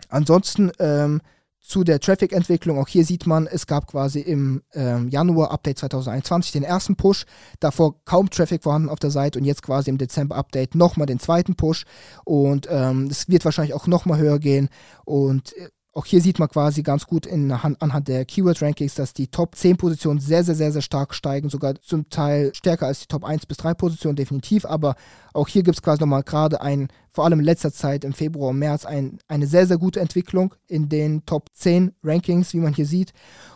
Ansonsten 0.08 0.70
ähm, 0.78 1.20
zu 1.64 1.82
der 1.82 1.98
Traffic-Entwicklung. 1.98 2.78
Auch 2.78 2.88
hier 2.88 3.04
sieht 3.04 3.26
man, 3.26 3.46
es 3.46 3.66
gab 3.66 3.86
quasi 3.86 4.20
im 4.20 4.62
ähm, 4.74 5.08
Januar 5.08 5.50
Update 5.50 5.78
2021 5.78 6.52
den 6.52 6.62
ersten 6.62 6.94
Push, 6.94 7.24
davor 7.58 8.04
kaum 8.04 8.28
Traffic 8.28 8.62
vorhanden 8.62 8.90
auf 8.90 8.98
der 8.98 9.10
Seite 9.10 9.38
und 9.38 9.46
jetzt 9.46 9.62
quasi 9.62 9.88
im 9.88 9.96
Dezember 9.96 10.36
Update 10.36 10.74
nochmal 10.74 11.06
den 11.06 11.18
zweiten 11.18 11.56
Push 11.56 11.84
und 12.24 12.68
ähm, 12.70 13.08
es 13.10 13.28
wird 13.28 13.46
wahrscheinlich 13.46 13.74
auch 13.74 13.86
nochmal 13.86 14.18
höher 14.18 14.38
gehen 14.38 14.68
und 15.06 15.56
äh, 15.56 15.70
auch 15.94 16.06
hier 16.06 16.20
sieht 16.20 16.40
man 16.40 16.48
quasi 16.48 16.82
ganz 16.82 17.06
gut 17.06 17.24
in, 17.24 17.52
anhand 17.52 18.08
der 18.08 18.24
Keyword-Rankings, 18.24 18.94
dass 18.96 19.12
die 19.12 19.28
Top 19.28 19.54
10 19.54 19.76
Positionen 19.76 20.18
sehr, 20.18 20.42
sehr, 20.42 20.56
sehr, 20.56 20.72
sehr 20.72 20.82
stark 20.82 21.14
steigen, 21.14 21.48
sogar 21.48 21.74
zum 21.80 22.08
Teil 22.10 22.52
stärker 22.54 22.86
als 22.86 23.00
die 23.00 23.06
Top 23.06 23.24
1 23.24 23.46
bis 23.46 23.58
3 23.58 23.74
Positionen, 23.74 24.16
definitiv. 24.16 24.64
Aber 24.64 24.96
auch 25.32 25.46
hier 25.46 25.62
gibt 25.62 25.76
es 25.76 25.82
quasi 25.82 26.00
nochmal 26.00 26.24
gerade 26.24 26.60
ein, 26.60 26.88
vor 27.12 27.24
allem 27.24 27.38
in 27.38 27.44
letzter 27.44 27.72
Zeit, 27.72 28.04
im 28.04 28.12
Februar 28.12 28.50
und 28.50 28.58
März, 28.58 28.84
ein, 28.84 29.18
eine 29.28 29.46
sehr, 29.46 29.68
sehr 29.68 29.78
gute 29.78 30.00
Entwicklung 30.00 30.54
in 30.66 30.88
den 30.88 31.24
Top 31.26 31.48
10 31.54 31.92
Rankings, 32.02 32.52
wie 32.54 32.60
man 32.60 32.74
hier 32.74 32.86
sieht. 32.86 33.12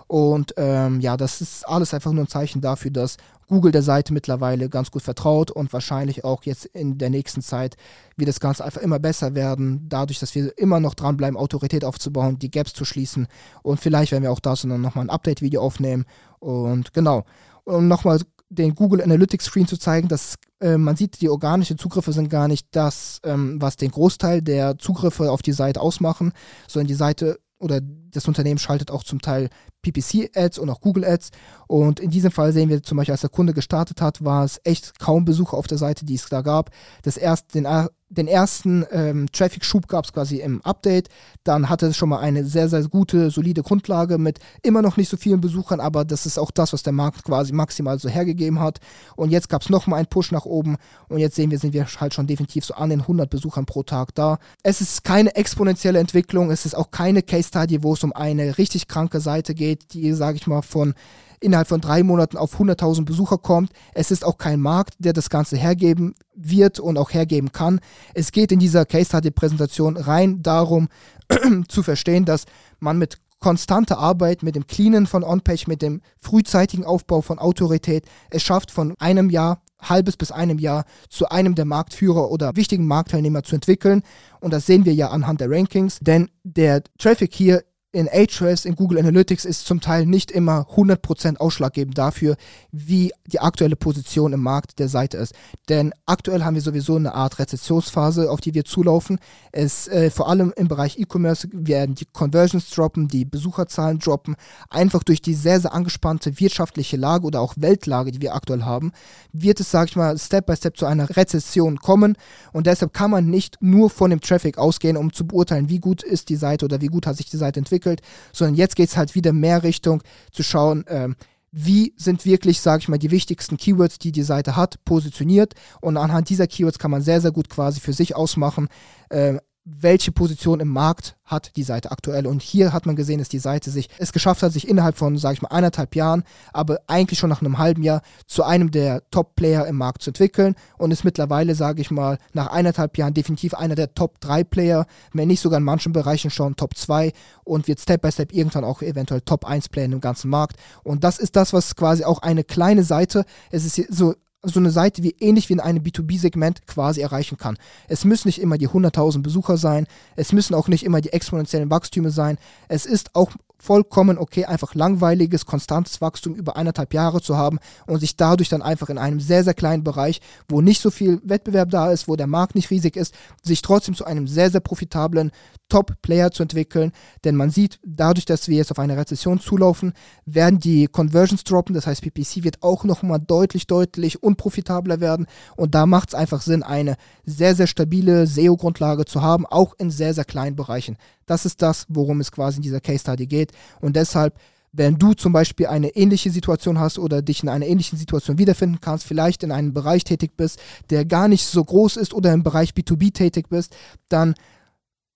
Und 0.07 0.55
ähm, 0.57 1.01
ja, 1.01 1.17
das 1.17 1.41
ist 1.41 1.69
alles 1.69 1.93
einfach 1.93 2.13
nur 2.13 2.25
ein 2.25 2.29
Zeichen 2.29 2.61
dafür, 2.61 2.93
dass 2.93 3.17
Google 3.49 3.73
der 3.73 3.83
Seite 3.83 4.13
mittlerweile 4.13 4.69
ganz 4.69 4.91
gut 4.91 5.03
vertraut 5.03 5.51
und 5.51 5.73
wahrscheinlich 5.73 6.25
auch 6.25 6.45
jetzt 6.45 6.67
in 6.67 6.99
der 6.99 7.11
nächsten 7.11 7.43
Zeit 7.43 7.77
wird 8.17 8.29
das 8.29 8.41
Ganze 8.41 8.65
einfach 8.65 8.81
immer 8.81 8.99
besser 8.99 9.35
werden, 9.35 9.87
dadurch, 9.89 10.19
dass 10.19 10.35
wir 10.35 10.57
immer 10.59 10.81
noch 10.81 10.95
dranbleiben, 10.95 11.37
Autorität 11.37 11.85
aufzubauen, 11.85 12.39
die 12.39 12.51
Gaps 12.51 12.73
zu 12.73 12.85
schließen 12.85 13.27
und 13.63 13.81
vielleicht 13.81 14.13
werden 14.13 14.23
wir 14.23 14.33
auch 14.33 14.41
dazu 14.41 14.69
dann 14.69 14.81
nochmal 14.81 15.07
ein 15.07 15.11
Update-Video 15.11 15.61
aufnehmen 15.61 16.05
und 16.39 16.93
genau. 16.93 17.25
Um 17.65 17.87
nochmal 17.87 18.21
den 18.51 18.75
Google 18.75 19.03
Analytics 19.03 19.47
Screen 19.47 19.67
zu 19.67 19.77
zeigen, 19.77 20.09
dass 20.09 20.37
äh, 20.61 20.79
man 20.79 20.97
sieht, 20.97 21.21
die 21.21 21.29
organischen 21.29 21.79
Zugriffe 21.79 22.13
sind 22.13 22.31
gar 22.31 22.49
nicht 22.49 22.67
das, 22.73 23.21
ähm, 23.25 23.61
was 23.61 23.77
den 23.77 23.91
Großteil 23.91 24.43
der 24.43 24.79
Zugriffe 24.79 25.31
auf 25.31 25.43
die 25.43 25.53
Seite 25.53 25.81
ausmachen, 25.81 26.33
sondern 26.67 26.89
die 26.89 26.95
Seite 26.95 27.39
oder 27.59 27.81
das 27.81 28.27
Unternehmen 28.29 28.59
schaltet 28.59 28.91
auch 28.91 29.03
zum 29.03 29.21
Teil 29.21 29.49
PPC-Ads 29.83 30.59
und 30.59 30.71
auch 30.71 30.81
Google-Ads. 30.81 31.31
Und 31.67 32.01
in 32.01 32.11
diesem 32.11 32.31
Fall 32.31 32.53
sehen 32.53 32.69
wir 32.69 32.83
zum 32.83 32.97
Beispiel, 32.97 33.13
als 33.13 33.21
der 33.23 33.31
Kunde 33.31 33.55
gestartet 33.55 34.01
hat, 34.01 34.25
war 34.25 34.45
es 34.45 34.61
echt 34.65 34.99
kaum 34.99 35.25
Besucher 35.25 35.57
auf 35.57 35.67
der 35.67 35.79
Seite, 35.79 36.05
die 36.05 36.15
es 36.15 36.29
da 36.29 36.43
gab. 36.43 36.71
Das 37.03 37.17
erst, 37.17 37.55
den, 37.55 37.67
den 38.11 38.27
ersten 38.27 38.87
ähm, 38.91 39.27
Traffic-Schub 39.33 39.87
gab 39.87 40.05
es 40.05 40.13
quasi 40.13 40.39
im 40.39 40.63
Update. 40.63 41.09
Dann 41.45 41.69
hatte 41.69 41.87
es 41.87 41.97
schon 41.97 42.09
mal 42.09 42.21
eine 42.21 42.45
sehr, 42.45 42.69
sehr 42.69 42.83
gute, 42.89 43.31
solide 43.31 43.63
Grundlage 43.63 44.19
mit 44.19 44.39
immer 44.63 44.83
noch 44.83 44.97
nicht 44.97 45.11
so 45.11 45.17
vielen 45.17 45.41
Besuchern, 45.41 45.81
aber 45.81 46.05
das 46.05 46.25
ist 46.25 46.39
auch 46.39 46.51
das, 46.51 46.73
was 46.73 46.83
der 46.83 46.93
Markt 46.93 47.25
quasi 47.25 47.53
maximal 47.53 47.99
so 47.99 48.09
hergegeben 48.09 48.61
hat. 48.61 48.79
Und 49.17 49.31
jetzt 49.31 49.49
gab 49.49 49.63
es 49.63 49.69
nochmal 49.69 49.99
einen 49.99 50.09
Push 50.09 50.33
nach 50.33 50.47
oben 50.47 50.77
und 51.09 51.19
jetzt 51.19 51.37
sehen 51.37 51.51
wir, 51.51 51.59
sind 51.59 51.75
wir 51.75 51.87
halt 51.87 52.15
schon 52.15 52.27
definitiv 52.27 52.65
so 52.65 52.75
an 52.75 52.91
den 52.91 53.01
100 53.03 53.29
Besuchern 53.29 53.67
pro 53.67 53.83
Tag 53.83 54.15
da. 54.15 54.39
Es 54.63 54.81
ist 54.81 55.05
keine 55.05 55.37
exponentielle 55.37 55.99
Entwicklung, 55.99 56.51
es 56.51 56.65
ist 56.65 56.75
auch 56.75 56.91
keine 56.91 57.23
Case-Study, 57.23 57.83
wo 57.83 57.93
es 57.93 58.05
um 58.05 58.13
eine 58.13 58.59
richtig 58.59 58.89
kranke 58.89 59.21
Seite 59.21 59.55
geht, 59.55 59.93
die, 59.93 60.13
sage 60.15 60.37
ich 60.37 60.47
mal, 60.47 60.63
von 60.63 60.95
innerhalb 61.41 61.69
von 61.69 61.81
drei 61.81 62.03
Monaten 62.03 62.37
auf 62.37 62.59
100.000 62.59 63.05
Besucher 63.05 63.39
kommt. 63.39 63.71
Es 63.95 64.11
ist 64.11 64.25
auch 64.25 64.39
kein 64.39 64.61
Markt, 64.61 64.95
der 64.99 65.13
das 65.13 65.31
Ganze 65.31 65.57
hergeben 65.57 66.15
wird 66.35 66.81
und 66.81 66.99
auch 66.99 67.13
hergeben 67.13 67.53
kann. 67.53 67.81
Es 68.15 68.33
geht 68.33 68.53
in 68.53 68.59
dieser 68.59 68.87
Case 68.87 69.07
Study 69.07 69.31
Präsentation 69.31 69.97
rein 69.97 70.43
darum 70.43 70.89
zu 71.69 71.83
verstehen, 71.83 72.25
dass 72.25 72.45
man 72.81 72.99
mit 72.99 73.19
konstanter 73.41 73.99
Arbeit, 73.99 74.43
mit 74.43 74.57
dem 74.57 74.67
Cleanen 74.67 75.07
von 75.07 75.23
OnPage, 75.23 75.65
mit 75.69 75.83
dem 75.83 76.01
frühzeitigen 76.21 76.85
Aufbau 76.85 77.21
von 77.21 77.39
Autorität 77.39 78.05
es 78.31 78.43
schafft, 78.43 78.71
von 78.71 78.95
einem 78.99 79.31
Jahr 79.31 79.63
halbes 79.81 80.17
bis 80.17 80.33
einem 80.33 80.59
Jahr 80.59 80.85
zu 81.09 81.29
einem 81.29 81.55
der 81.55 81.65
Marktführer 81.65 82.31
oder 82.31 82.57
wichtigen 82.57 82.87
Marktteilnehmer 82.87 83.45
zu 83.45 83.55
entwickeln. 83.55 84.03
Und 84.41 84.53
das 84.53 84.67
sehen 84.67 84.85
wir 84.85 84.95
ja 84.95 85.11
anhand 85.11 85.41
der 85.41 85.51
Rankings, 85.51 85.99
denn 86.01 86.31
der 86.43 86.83
Traffic 86.99 87.33
hier 87.33 87.63
in 87.91 88.07
Ahrefs, 88.07 88.67
in 88.67 88.75
Google 88.75 88.99
Analytics 88.99 89.47
ist 89.47 89.65
zum 89.65 89.81
Teil 89.81 90.05
nicht 90.05 90.31
immer 90.31 90.67
100% 90.75 91.39
ausschlaggebend 91.39 91.97
dafür, 91.97 92.37
wie 92.71 93.13
die 93.27 93.41
aktuelle 93.41 93.77
Position 93.77 94.35
im 94.35 94.43
Markt 94.43 94.79
der 94.79 94.89
Seite 94.89 95.17
ist. 95.17 95.33
Denn 95.71 95.95
aktuell 96.05 96.45
haben 96.45 96.55
wir 96.55 96.61
sowieso 96.61 96.97
eine 96.97 97.15
Art 97.15 97.39
Rezessionsphase, 97.39 98.31
auf 98.31 98.43
die 98.43 98.53
wir 98.53 98.67
zulaufen. 98.67 99.19
Es, 99.53 99.89
äh, 99.89 100.11
vor 100.11 100.29
allem 100.29 100.53
im 100.55 100.69
Bereich 100.69 100.99
E-Commerce 100.99 101.49
werden 101.51 101.95
die 101.95 102.05
Conversions 102.05 102.69
droppen, 102.69 103.09
die 103.09 103.25
Besucherzahlen 103.25 104.01
droppen, 104.01 104.37
einfach 104.69 105.03
durch 105.03 105.23
die 105.23 105.35
sehr, 105.35 105.59
sehr 105.59 105.73
angespannte 105.73 106.39
wirtschaftliche 106.39 106.99
Lage 106.99 107.27
oder 107.27 107.41
auch 107.41 107.55
Weltlage, 107.57 108.13
die 108.13 108.21
wir 108.21 108.35
aktuell 108.35 108.65
haben, 108.65 108.93
wird 109.33 109.61
es, 109.61 109.71
sage 109.71 109.89
ich 109.89 109.97
mal, 109.97 110.19
Step 110.19 110.45
by 110.45 110.57
Step 110.57 110.77
zu 110.77 110.85
einer 110.85 111.17
Rezession 111.17 111.79
kommen. 111.79 112.17
Und 112.53 112.67
deshalb 112.67 112.93
kann 112.93 113.11
man 113.11 113.31
nicht 113.31 113.57
nur 113.63 113.89
von 113.89 114.11
dem 114.11 114.21
Traffic 114.21 114.59
ausgehen, 114.59 114.99
um 114.99 115.11
zu 115.11 115.27
beurteilen, 115.27 115.71
wie 115.71 115.79
gut 115.79 116.03
ist 116.03 116.29
die 116.29 116.37
Seite 116.37 116.67
oder 116.67 116.83
wie 116.83 116.89
gut 116.89 117.07
hat 117.07 117.17
sich 117.17 117.31
die 117.31 117.39
Seite 117.39 117.61
entwickelt 117.61 117.79
entwickelt, 117.89 118.03
sondern 118.33 118.57
jetzt 118.57 118.77
geht 118.77 118.89
es 118.89 118.97
halt 118.97 119.15
wieder 119.15 119.33
mehr 119.33 119.63
Richtung 119.63 120.03
zu 120.33 120.43
schauen, 120.43 120.85
ähm, 120.89 121.17
wie 121.51 121.95
sind 121.97 122.27
wirklich, 122.27 122.61
sage 122.61 122.83
ich 122.83 122.89
mal, 122.89 122.99
die 122.99 123.11
wichtigsten 123.11 123.57
Keywords, 123.57 123.99
die 123.99 124.13
die 124.13 124.23
Seite 124.23 124.55
hat, 124.55 124.85
positioniert. 124.85 125.55
Und 125.81 125.97
anhand 125.97 126.29
dieser 126.29 126.47
Keywords 126.47 126.79
kann 126.79 126.91
man 126.91 127.01
sehr, 127.01 127.23
sehr 127.23 127.33
gut 127.33 127.49
quasi 127.49 127.81
für 127.81 127.95
sich 127.95 128.15
ausmachen, 128.15 128.69
äh, 129.09 129.39
welche 129.71 130.13
Position 130.13 130.61
im 130.61 130.69
Markt 130.69 131.17
hat 131.25 131.57
die 131.57 131.63
Seite 131.63 131.91
aktuell. 131.91 132.27
Und 132.27 132.43
hier 132.43 132.73
hat 132.73 132.87
man 132.87 132.97
gesehen, 132.97 133.19
dass 133.19 133.29
die 133.29 133.39
Seite 133.39 133.71
sich 133.71 133.89
es 133.99 134.13
geschafft 134.13 134.43
hat, 134.43 134.53
sich 134.53 134.67
innerhalb 134.67 134.97
von, 134.97 135.19
sage 135.19 135.35
ich 135.35 135.43
mal, 135.43 135.51
eineinhalb 135.51 135.95
Jahren, 135.95 136.25
aber 136.53 136.81
eigentlich 136.87 137.19
schon 137.19 137.29
nach 137.29 137.43
einem 137.43 137.59
halben 137.59 137.83
Jahr 137.83 138.03
zu 138.27 138.45
einem 138.45 138.71
der 138.71 139.03
Top-Player 139.11 139.67
im 139.67 139.77
Markt 139.77 140.03
zu 140.03 140.11
entwickeln 140.11 140.55
und 140.79 140.91
ist 140.91 141.05
mittlerweile, 141.05 141.55
sage 141.55 141.83
ich 141.83 141.91
mal, 141.91 142.19
nach 142.33 142.49
eineinhalb 142.49 142.97
Jahren 142.97 143.15
definitiv 143.15 143.55
einer 143.55 143.75
der 143.75 143.95
Top-3-Player, 143.95 144.87
wenn 145.13 145.29
nicht 145.29 145.41
sogar 145.41 145.59
in 145.59 145.65
manchen 145.65 145.93
Bereichen 145.93 146.31
schon 146.31 146.57
Top 146.57 146.75
2 146.77 147.13
und 147.45 147.69
wird 147.69 147.81
Step 147.81 148.03
by 148.03 148.11
Step 148.11 148.33
irgendwann 148.33 148.65
auch 148.65 148.81
eventuell 148.81 149.21
Top 149.21 149.47
1-Player 149.47 149.87
im 149.87 150.01
ganzen 150.01 150.31
Markt. 150.31 150.57
Und 150.83 151.05
das 151.05 151.19
ist 151.19 151.37
das, 151.37 151.53
was 151.53 151.77
quasi 151.77 152.05
auch 152.05 152.21
eine 152.21 152.45
kleine 152.45 152.85
Seite, 152.85 153.25
es 153.51 153.65
ist 153.67 153.93
so 153.93 154.15
so 154.43 154.61
eine 154.61 154.71
Seite 154.71 155.03
wie 155.03 155.17
ähnlich 155.19 155.49
wie 155.49 155.55
in 155.55 155.61
einem 155.61 155.83
B2B-Segment 155.83 156.67
quasi 156.67 157.01
erreichen 157.01 157.39
kann. 157.39 157.59
Es 157.89 158.05
müssen 158.05 158.29
nicht 158.29 158.41
immer 158.41 158.59
die 158.59 158.69
100.000 158.69 159.23
Besucher 159.23 159.57
sein, 159.57 159.87
es 160.17 160.33
müssen 160.33 160.55
auch 160.55 160.69
nicht 160.69 160.85
immer 160.85 161.01
die 161.01 161.13
exponentiellen 161.13 161.71
Wachstüme 161.71 162.11
sein. 162.11 162.39
Es 162.69 162.87
ist 162.87 163.15
auch 163.15 163.33
vollkommen 163.61 164.19
okay, 164.19 164.45
einfach 164.45 164.75
langweiliges, 164.75 165.47
konstantes 165.47 166.01
Wachstum 166.01 166.35
über 166.35 166.57
eineinhalb 166.57 166.95
Jahre 166.95 167.21
zu 167.21 167.37
haben 167.37 167.59
und 167.87 168.01
sich 168.01 168.17
dadurch 168.17 168.49
dann 168.49 168.63
einfach 168.63 168.89
in 168.89 168.99
einem 168.99 169.21
sehr, 169.21 169.45
sehr 169.45 169.55
kleinen 169.55 169.85
Bereich, 169.85 170.21
wo 170.49 170.61
nicht 170.61 170.81
so 170.81 170.91
viel 170.91 171.21
Wettbewerb 171.25 171.71
da 171.71 171.91
ist, 171.91 172.09
wo 172.09 172.17
der 172.17 172.27
Markt 172.27 172.55
nicht 172.55 172.71
riesig 172.71 172.97
ist, 172.97 173.15
sich 173.43 173.63
trotzdem 173.63 173.95
zu 173.95 174.05
einem 174.05 174.29
sehr, 174.29 174.51
sehr 174.51 174.61
profitablen 174.61 175.33
Top-Player 175.69 176.31
zu 176.31 176.43
entwickeln. 176.43 176.93
Denn 177.25 177.37
man 177.37 177.51
sieht, 177.51 177.79
dadurch, 177.85 178.25
dass 178.25 178.49
wir 178.49 178.57
jetzt 178.57 178.71
auf 178.71 178.79
eine 178.79 178.97
Rezession 178.97 179.41
zulaufen, 179.41 179.93
werden 180.25 180.61
die 180.61 180.87
Conversions 180.87 181.45
droppen. 181.45 181.75
Das 181.75 181.87
heißt, 181.87 182.03
PPC 182.03 182.45
wird 182.45 182.63
auch 182.63 182.85
nochmal 182.85 183.21
deutlich, 183.21 183.67
deutlich 183.67 184.23
unprofitabler 184.23 185.01
werden. 185.01 185.27
Und 185.57 185.75
da 185.75 185.87
macht 185.87 186.11
es 186.11 186.15
einfach 186.15 186.43
Sinn, 186.43 186.63
eine 186.63 186.97
sehr, 187.25 187.55
sehr 187.55 187.67
stabile 187.67 188.27
SEO-Grundlage 188.27 189.05
zu 189.05 189.23
haben, 189.23 189.47
auch 189.47 189.75
in 189.79 189.91
sehr, 189.91 190.15
sehr 190.15 190.25
kleinen 190.25 190.57
Bereichen. 190.57 190.97
Das 191.29 191.45
ist 191.45 191.63
das, 191.63 191.87
worum 191.89 192.21
es 192.21 192.33
quasi 192.33 192.57
in 192.57 192.63
dieser 192.63 192.81
Case 192.81 193.01
Study 193.01 193.27
geht. 193.27 193.53
Und 193.81 193.97
deshalb, 193.97 194.39
wenn 194.73 194.99
du 194.99 195.15
zum 195.15 195.33
Beispiel 195.33 195.67
eine 195.67 195.89
ähnliche 195.97 196.31
Situation 196.31 196.79
hast 196.79 196.99
oder 196.99 197.23
dich 197.23 197.43
in 197.43 197.49
einer 197.49 197.67
ähnlichen 197.67 197.99
Situation 197.99 198.39
wiederfinden 198.39 198.81
kannst, 198.81 199.07
vielleicht 199.07 199.43
in 199.43 199.53
einem 199.53 199.73
Bereich 199.73 200.05
tätig 200.05 200.33
bist, 200.37 200.61
der 200.91 201.05
gar 201.05 201.29
nicht 201.29 201.47
so 201.47 201.65
groß 201.65 201.97
ist 201.97 202.15
oder 202.15 202.33
im 202.33 202.43
Bereich 202.43 202.71
B2B 202.71 203.13
tätig 203.13 203.49
bist, 203.49 203.77
dann 204.09 204.35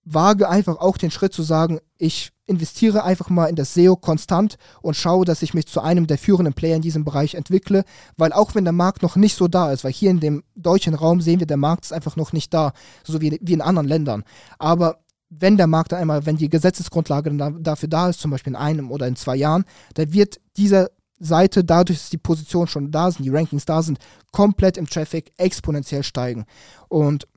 wage 0.05 0.49
einfach 0.49 0.77
auch 0.77 0.97
den 0.97 1.11
Schritt 1.11 1.33
zu 1.33 1.43
sagen, 1.43 1.79
ich 1.97 2.31
investiere 2.45 3.03
einfach 3.03 3.29
mal 3.29 3.45
in 3.45 3.55
das 3.55 3.73
SEO 3.73 3.95
konstant 3.95 4.57
und 4.81 4.95
schaue, 4.95 5.23
dass 5.23 5.41
ich 5.41 5.53
mich 5.53 5.67
zu 5.67 5.79
einem 5.79 6.07
der 6.07 6.17
führenden 6.17 6.53
Player 6.53 6.75
in 6.75 6.81
diesem 6.81 7.05
Bereich 7.05 7.35
entwickle, 7.35 7.85
weil 8.17 8.33
auch 8.33 8.53
wenn 8.53 8.65
der 8.65 8.73
Markt 8.73 9.01
noch 9.01 9.15
nicht 9.15 9.37
so 9.37 9.47
da 9.47 9.71
ist, 9.71 9.83
weil 9.85 9.93
hier 9.93 10.11
in 10.11 10.19
dem 10.19 10.43
deutschen 10.55 10.93
Raum 10.93 11.21
sehen 11.21 11.39
wir, 11.39 11.47
der 11.47 11.57
Markt 11.57 11.85
ist 11.85 11.93
einfach 11.93 12.17
noch 12.17 12.33
nicht 12.33 12.53
da, 12.53 12.73
so 13.03 13.21
wie, 13.21 13.39
wie 13.41 13.53
in 13.53 13.61
anderen 13.61 13.87
Ländern. 13.87 14.23
Aber 14.59 14.99
wenn 15.39 15.57
der 15.57 15.67
Markt 15.67 15.93
einmal, 15.93 16.25
wenn 16.25 16.37
die 16.37 16.49
Gesetzesgrundlage 16.49 17.31
dafür 17.59 17.89
da 17.89 18.09
ist, 18.09 18.19
zum 18.19 18.31
Beispiel 18.31 18.53
in 18.53 18.57
einem 18.57 18.91
oder 18.91 19.07
in 19.07 19.15
zwei 19.15 19.35
Jahren, 19.35 19.65
dann 19.95 20.13
wird 20.13 20.39
diese 20.57 20.91
Seite, 21.19 21.63
dadurch, 21.63 21.99
dass 21.99 22.09
die 22.09 22.17
Positionen 22.17 22.67
schon 22.67 22.91
da 22.91 23.09
sind, 23.09 23.23
die 23.23 23.29
Rankings 23.29 23.65
da 23.65 23.81
sind, 23.81 23.99
komplett 24.31 24.77
im 24.77 24.87
Traffic 24.87 25.31
exponentiell 25.37 26.03
steigen. 26.03 26.45
Und 26.89 27.27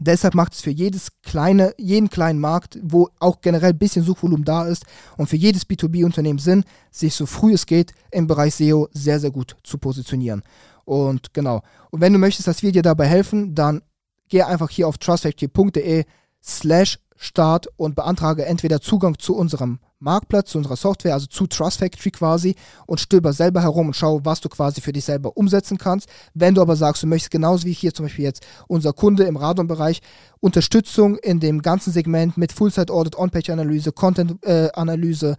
deshalb 0.00 0.34
macht 0.34 0.54
es 0.54 0.60
für 0.60 0.70
jedes 0.70 1.12
kleine, 1.22 1.74
jeden 1.76 2.08
kleinen 2.08 2.40
Markt, 2.40 2.78
wo 2.82 3.10
auch 3.20 3.40
generell 3.40 3.70
ein 3.70 3.78
bisschen 3.78 4.04
Suchvolumen 4.04 4.44
da 4.44 4.66
ist 4.66 4.84
und 5.16 5.28
für 5.28 5.36
jedes 5.36 5.68
B2B-Unternehmen 5.68 6.38
Sinn, 6.38 6.64
sich 6.90 7.14
so 7.14 7.26
früh 7.26 7.52
es 7.52 7.66
geht 7.66 7.92
im 8.10 8.26
Bereich 8.26 8.54
SEO 8.54 8.88
sehr, 8.92 9.20
sehr 9.20 9.30
gut 9.30 9.56
zu 9.62 9.78
positionieren. 9.78 10.42
Und 10.84 11.32
genau. 11.34 11.62
Und 11.90 12.00
wenn 12.00 12.12
du 12.12 12.18
möchtest, 12.18 12.48
dass 12.48 12.62
wir 12.62 12.72
dir 12.72 12.82
dabei 12.82 13.06
helfen, 13.06 13.54
dann 13.54 13.82
geh 14.28 14.42
einfach 14.42 14.70
hier 14.70 14.88
auf 14.88 14.98
trustfactory.de 14.98 16.04
slash 16.42 16.98
start 17.16 17.68
und 17.76 17.94
beantrage 17.94 18.46
entweder 18.46 18.80
Zugang 18.80 19.18
zu 19.18 19.36
unserem 19.36 19.80
Marktplatz, 20.04 20.50
zu 20.50 20.58
unserer 20.58 20.76
Software, 20.76 21.14
also 21.14 21.26
zu 21.26 21.46
Trust 21.46 21.78
Factory 21.78 22.10
quasi 22.10 22.54
und 22.86 23.00
stöber 23.00 23.32
selber 23.32 23.62
herum 23.62 23.88
und 23.88 23.96
schau, 23.96 24.20
was 24.24 24.40
du 24.40 24.48
quasi 24.48 24.80
für 24.80 24.92
dich 24.92 25.04
selber 25.04 25.36
umsetzen 25.36 25.78
kannst. 25.78 26.08
Wenn 26.34 26.54
du 26.54 26.60
aber 26.60 26.76
sagst, 26.76 27.02
du 27.02 27.06
möchtest 27.06 27.30
genauso 27.30 27.66
wie 27.66 27.72
hier 27.72 27.92
zum 27.92 28.04
Beispiel 28.06 28.24
jetzt 28.24 28.46
unser 28.68 28.92
Kunde 28.92 29.24
im 29.24 29.36
Radon-Bereich 29.36 30.00
Unterstützung 30.44 31.16
in 31.16 31.40
dem 31.40 31.62
ganzen 31.62 31.90
Segment 31.90 32.36
mit 32.36 32.52
Full-Site-Audit, 32.52 33.16
On-Page-Analyse, 33.16 33.92
Content-Analyse, 33.92 35.30
äh, 35.30 35.36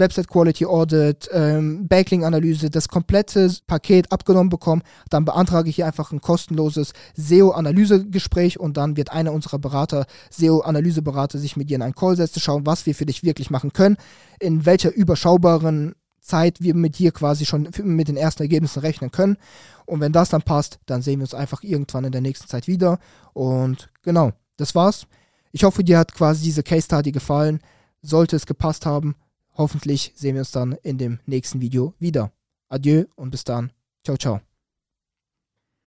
Website-Quality-Audit, 0.00 1.28
ähm, 1.32 1.86
Backlink-Analyse, 1.86 2.68
das 2.68 2.88
komplette 2.88 3.54
Paket 3.68 4.10
abgenommen 4.10 4.48
bekommen, 4.48 4.82
dann 5.10 5.24
beantrage 5.24 5.70
ich 5.70 5.76
hier 5.76 5.86
einfach 5.86 6.10
ein 6.10 6.20
kostenloses 6.20 6.92
SEO-Analysegespräch 7.14 8.58
und 8.58 8.76
dann 8.76 8.96
wird 8.96 9.12
einer 9.12 9.32
unserer 9.32 9.60
Berater, 9.60 10.06
SEO-Analyseberater, 10.30 11.38
sich 11.38 11.56
mit 11.56 11.70
dir 11.70 11.76
in 11.76 11.82
einen 11.82 11.94
Call 11.94 12.16
setzen, 12.16 12.40
schauen, 12.40 12.66
was 12.66 12.84
wir 12.84 12.96
für 12.96 13.06
dich 13.06 13.22
wirklich 13.22 13.50
machen 13.50 13.72
können, 13.72 13.96
in 14.40 14.66
welcher 14.66 14.92
überschaubaren 14.92 15.94
Zeit 16.20 16.60
wir 16.60 16.74
mit 16.74 16.98
dir 16.98 17.10
quasi 17.10 17.46
schon 17.46 17.68
mit 17.82 18.08
den 18.08 18.16
ersten 18.16 18.42
Ergebnissen 18.42 18.80
rechnen 18.80 19.10
können. 19.10 19.38
Und 19.86 20.00
wenn 20.00 20.12
das 20.12 20.28
dann 20.28 20.42
passt, 20.42 20.78
dann 20.86 21.02
sehen 21.02 21.20
wir 21.20 21.24
uns 21.24 21.34
einfach 21.34 21.62
irgendwann 21.62 22.04
in 22.04 22.12
der 22.12 22.20
nächsten 22.20 22.46
Zeit 22.46 22.68
wieder. 22.68 22.98
Und 23.32 23.90
genau, 24.02 24.32
das 24.56 24.74
war's. 24.74 25.06
Ich 25.52 25.64
hoffe, 25.64 25.82
dir 25.82 25.98
hat 25.98 26.14
quasi 26.14 26.44
diese 26.44 26.62
Case 26.62 26.84
Study 26.84 27.12
gefallen. 27.12 27.60
Sollte 28.02 28.36
es 28.36 28.46
gepasst 28.46 28.86
haben, 28.86 29.16
hoffentlich 29.56 30.12
sehen 30.14 30.34
wir 30.34 30.42
uns 30.42 30.52
dann 30.52 30.76
in 30.82 30.98
dem 30.98 31.18
nächsten 31.26 31.60
Video 31.60 31.94
wieder. 31.98 32.30
Adieu 32.68 33.04
und 33.16 33.30
bis 33.30 33.44
dann. 33.44 33.72
Ciao, 34.04 34.16
ciao. 34.16 34.47